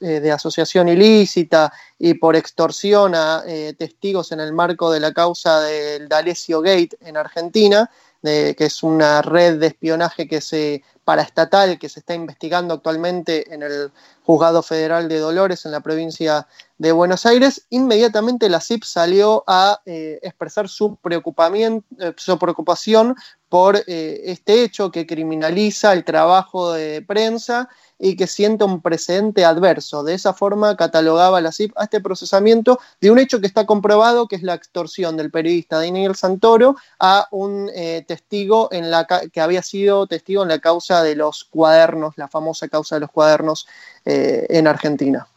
eh, 0.00 0.20
de, 0.20 0.32
asociación 0.32 0.88
ilícita 0.88 1.72
y 1.98 2.14
por 2.14 2.36
extorsión 2.36 3.14
a 3.14 3.42
testigos 3.76 4.32
en 4.32 4.40
el 4.40 4.52
marco 4.52 4.90
de 4.90 5.00
la 5.00 5.12
causa 5.12 5.60
del 5.60 6.08
D'Alessio 6.08 6.60
Gate 6.60 6.96
en 7.00 7.16
Argentina, 7.16 7.90
que 8.22 8.56
es 8.58 8.82
una 8.82 9.22
red 9.22 9.58
de 9.58 9.68
espionaje 9.68 10.28
que 10.28 10.40
se 10.40 10.82
paraestatal 11.08 11.78
que 11.78 11.88
se 11.88 12.00
está 12.00 12.12
investigando 12.12 12.74
actualmente 12.74 13.54
en 13.54 13.62
el 13.62 13.90
Juzgado 14.28 14.62
Federal 14.62 15.08
de 15.08 15.18
Dolores 15.18 15.64
en 15.64 15.72
la 15.72 15.80
provincia 15.80 16.46
de 16.76 16.92
Buenos 16.92 17.24
Aires, 17.24 17.66
inmediatamente 17.70 18.50
la 18.50 18.60
CIP 18.60 18.84
salió 18.84 19.42
a 19.46 19.80
eh, 19.86 20.20
expresar 20.22 20.68
su, 20.68 20.98
eh, 21.10 22.12
su 22.16 22.38
preocupación 22.38 23.16
por 23.48 23.76
eh, 23.86 24.20
este 24.26 24.62
hecho 24.62 24.92
que 24.92 25.06
criminaliza 25.06 25.94
el 25.94 26.04
trabajo 26.04 26.74
de 26.74 27.00
prensa 27.00 27.70
y 27.98 28.14
que 28.14 28.26
sienta 28.26 28.66
un 28.66 28.82
precedente 28.82 29.46
adverso. 29.46 30.04
De 30.04 30.12
esa 30.12 30.34
forma 30.34 30.76
catalogaba 30.76 31.40
la 31.40 31.50
CIP 31.50 31.72
a 31.76 31.84
este 31.84 32.00
procesamiento 32.02 32.78
de 33.00 33.10
un 33.10 33.18
hecho 33.18 33.40
que 33.40 33.46
está 33.46 33.64
comprobado, 33.64 34.28
que 34.28 34.36
es 34.36 34.42
la 34.42 34.54
extorsión 34.54 35.16
del 35.16 35.30
periodista 35.30 35.78
Daniel 35.78 36.14
Santoro 36.14 36.76
a 37.00 37.26
un 37.32 37.70
testigo 38.06 38.68
en 38.70 38.90
la 38.90 39.06
que 39.06 39.40
había 39.40 39.62
sido 39.62 40.06
testigo 40.06 40.42
en 40.42 40.50
la 40.50 40.60
causa 40.60 40.97
de 41.02 41.16
los 41.16 41.44
cuadernos, 41.44 42.16
la 42.16 42.28
famosa 42.28 42.68
causa 42.68 42.96
de 42.96 43.00
los 43.00 43.10
cuadernos 43.10 43.66
en 44.04 44.66
Argentina. 44.66 45.28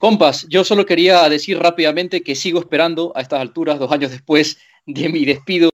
Compas, 0.00 0.46
yo 0.48 0.64
solo 0.64 0.86
quería 0.86 1.28
decir 1.28 1.58
rápidamente 1.58 2.22
que 2.22 2.34
sigo 2.34 2.58
esperando 2.58 3.12
a 3.14 3.20
estas 3.20 3.40
alturas, 3.40 3.78
dos 3.78 3.92
años 3.92 4.10
después 4.10 4.56
de 4.86 5.10
mi 5.10 5.26
despido 5.26 5.70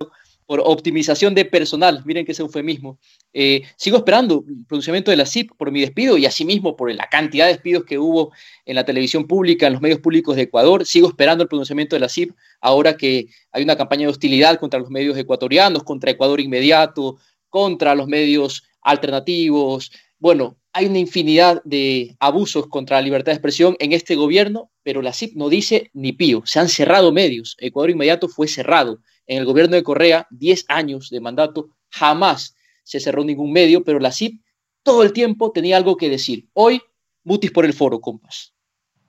por 0.46 0.60
optimización 0.64 1.34
de 1.34 1.44
personal, 1.44 2.02
miren 2.04 2.24
que 2.24 2.32
es 2.32 2.40
eufemismo, 2.40 2.98
eh, 3.32 3.62
sigo 3.76 3.98
esperando 3.98 4.44
el 4.48 4.64
pronunciamiento 4.66 5.10
de 5.10 5.16
la 5.16 5.26
CIP 5.26 5.52
por 5.56 5.72
mi 5.72 5.80
despido 5.80 6.16
y 6.16 6.26
asimismo 6.26 6.76
por 6.76 6.92
la 6.92 7.08
cantidad 7.08 7.46
de 7.46 7.52
despidos 7.52 7.84
que 7.84 7.98
hubo 7.98 8.32
en 8.64 8.76
la 8.76 8.84
televisión 8.84 9.26
pública, 9.26 9.66
en 9.66 9.74
los 9.74 9.82
medios 9.82 9.98
públicos 9.98 10.36
de 10.36 10.42
Ecuador, 10.42 10.86
sigo 10.86 11.08
esperando 11.08 11.42
el 11.42 11.48
pronunciamiento 11.48 11.96
de 11.96 12.00
la 12.00 12.08
CIP 12.08 12.32
ahora 12.60 12.96
que 12.96 13.26
hay 13.50 13.62
una 13.64 13.76
campaña 13.76 14.02
de 14.02 14.12
hostilidad 14.12 14.58
contra 14.58 14.78
los 14.78 14.90
medios 14.90 15.16
ecuatorianos, 15.18 15.82
contra 15.82 16.12
Ecuador 16.12 16.40
inmediato, 16.40 17.16
contra 17.48 17.94
los 17.94 18.06
medios 18.06 18.64
alternativos, 18.86 19.90
bueno, 20.18 20.56
hay 20.72 20.86
una 20.86 20.98
infinidad 20.98 21.62
de 21.64 22.16
abusos 22.20 22.66
contra 22.68 22.96
la 22.96 23.02
libertad 23.02 23.32
de 23.32 23.36
expresión 23.36 23.76
en 23.78 23.92
este 23.92 24.14
gobierno, 24.14 24.70
pero 24.82 25.02
la 25.02 25.12
CIP 25.12 25.34
no 25.36 25.48
dice 25.48 25.90
ni 25.92 26.12
pío. 26.12 26.42
Se 26.46 26.60
han 26.60 26.68
cerrado 26.68 27.12
medios. 27.12 27.56
Ecuador 27.58 27.90
Inmediato 27.90 28.28
fue 28.28 28.48
cerrado. 28.48 29.00
En 29.26 29.38
el 29.38 29.44
gobierno 29.44 29.76
de 29.76 29.82
Correa, 29.82 30.26
10 30.30 30.64
años 30.68 31.10
de 31.10 31.20
mandato, 31.20 31.68
jamás 31.90 32.54
se 32.84 33.00
cerró 33.00 33.24
ningún 33.24 33.52
medio, 33.52 33.84
pero 33.84 33.98
la 33.98 34.12
CIP 34.12 34.40
todo 34.82 35.02
el 35.02 35.12
tiempo 35.12 35.50
tenía 35.50 35.76
algo 35.76 35.96
que 35.96 36.08
decir. 36.08 36.48
Hoy, 36.52 36.80
mutis 37.24 37.50
por 37.50 37.64
el 37.64 37.72
foro, 37.72 38.00
compas. 38.00 38.52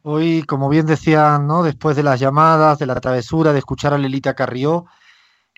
Hoy, 0.02 0.44
como 0.44 0.70
bien 0.70 0.86
decían, 0.86 1.48
¿no? 1.48 1.63
después 1.63 1.96
de 1.96 2.04
las 2.04 2.20
llamadas, 2.20 2.80
de 2.80 2.86
la 2.86 3.00
travesura, 3.00 3.54
de 3.54 3.60
escuchar 3.60 3.94
a 3.94 3.98
Lelita 3.98 4.34
Carrió, 4.34 4.86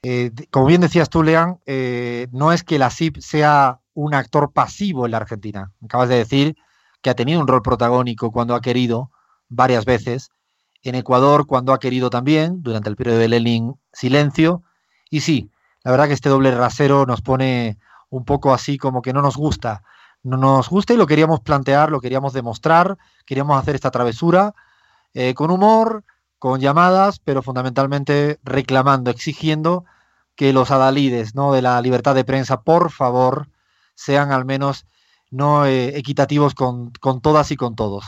Eh, 0.01 0.32
como 0.49 0.65
bien 0.65 0.79
decías 0.79 1.10
tú, 1.10 1.23
Lean, 1.23 1.60
eh, 1.65 2.27
no 2.32 2.53
es 2.53 2.63
que 2.63 2.79
la 2.79 2.89
CIP 2.89 3.17
sea 3.19 3.82
un 3.99 4.13
actor 4.13 4.51
pasivo 4.53 5.05
en 5.05 5.12
la 5.12 5.17
Argentina. 5.17 5.73
Acabas 5.83 6.07
de 6.07 6.15
decir 6.15 6.55
que 7.01 7.09
ha 7.09 7.15
tenido 7.15 7.41
un 7.41 7.47
rol 7.47 7.62
protagónico 7.62 8.31
cuando 8.31 8.55
ha 8.55 8.62
querido, 8.62 9.12
varias 9.49 9.83
veces. 9.83 10.29
En 10.83 10.95
Ecuador, 10.95 11.45
cuando 11.45 11.73
ha 11.73 11.79
querido 11.79 12.09
también, 12.09 12.63
durante 12.63 12.89
el 12.89 12.95
periodo 12.95 13.17
de 13.17 13.27
Lenin, 13.27 13.75
silencio. 13.91 14.63
Y 15.09 15.19
sí, 15.19 15.51
la 15.83 15.91
verdad 15.91 16.07
que 16.07 16.13
este 16.13 16.29
doble 16.29 16.51
rasero 16.51 17.05
nos 17.05 17.21
pone 17.21 17.77
un 18.09 18.23
poco 18.23 18.53
así 18.53 18.77
como 18.77 19.01
que 19.01 19.12
no 19.12 19.21
nos 19.21 19.35
gusta. 19.35 19.83
No 20.23 20.38
nos 20.38 20.69
gusta 20.69 20.93
y 20.93 20.97
lo 20.97 21.05
queríamos 21.05 21.41
plantear, 21.41 21.91
lo 21.91 21.99
queríamos 21.99 22.31
demostrar, 22.31 22.97
queríamos 23.25 23.59
hacer 23.59 23.75
esta 23.75 23.91
travesura 23.91 24.53
eh, 25.13 25.33
con 25.33 25.51
humor, 25.51 26.05
con 26.38 26.62
llamadas, 26.62 27.19
pero 27.19 27.41
fundamentalmente 27.41 28.39
reclamando, 28.43 29.12
exigiendo 29.12 29.83
que 30.35 30.53
los 30.53 30.71
adalides 30.71 31.35
¿no? 31.35 31.51
de 31.51 31.62
la 31.62 31.81
libertad 31.81 32.15
de 32.15 32.23
prensa, 32.23 32.62
por 32.62 32.91
favor, 32.91 33.49
sean 33.99 34.31
al 34.31 34.45
menos 34.45 34.85
no 35.29 35.65
eh, 35.65 35.97
equitativos 35.97 36.55
con, 36.55 36.91
con 37.01 37.21
todas 37.21 37.51
y 37.51 37.57
con 37.57 37.75
todos. 37.75 38.05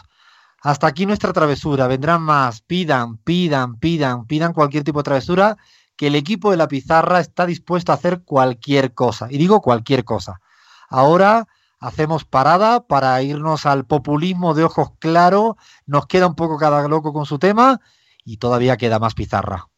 Hasta 0.62 0.88
aquí 0.88 1.06
nuestra 1.06 1.34
travesura. 1.34 1.88
Vendrán 1.88 2.22
más. 2.22 2.62
Pidan, 2.62 3.18
pidan, 3.18 3.76
pidan, 3.78 4.26
pidan 4.26 4.54
cualquier 4.54 4.84
tipo 4.84 5.00
de 5.00 5.04
travesura, 5.04 5.58
que 5.98 6.08
el 6.08 6.16
equipo 6.16 6.52
de 6.52 6.58
la 6.58 6.68
pizarra 6.68 7.20
está 7.20 7.46
dispuesto 7.46 7.92
a 7.92 7.96
hacer 7.96 8.24
cualquier 8.24 8.94
cosa. 8.94 9.28
Y 9.30 9.38
digo 9.38 9.62
cualquier 9.62 10.06
cosa. 10.06 10.40
Ahora 10.88 11.48
hacemos 11.80 12.24
parada 12.24 12.88
para 12.88 13.22
irnos 13.22 13.66
al 13.66 13.86
populismo 13.86 14.54
de 14.54 14.64
ojos 14.64 14.92
claros. 15.00 15.56
Nos 15.86 16.06
queda 16.06 16.28
un 16.28 16.36
poco 16.36 16.58
cada 16.58 16.88
loco 16.88 17.12
con 17.12 17.26
su 17.26 17.38
tema 17.38 17.82
y 18.24 18.38
todavía 18.38 18.78
queda 18.78 19.00
más 19.00 19.14
pizarra. 19.14 19.71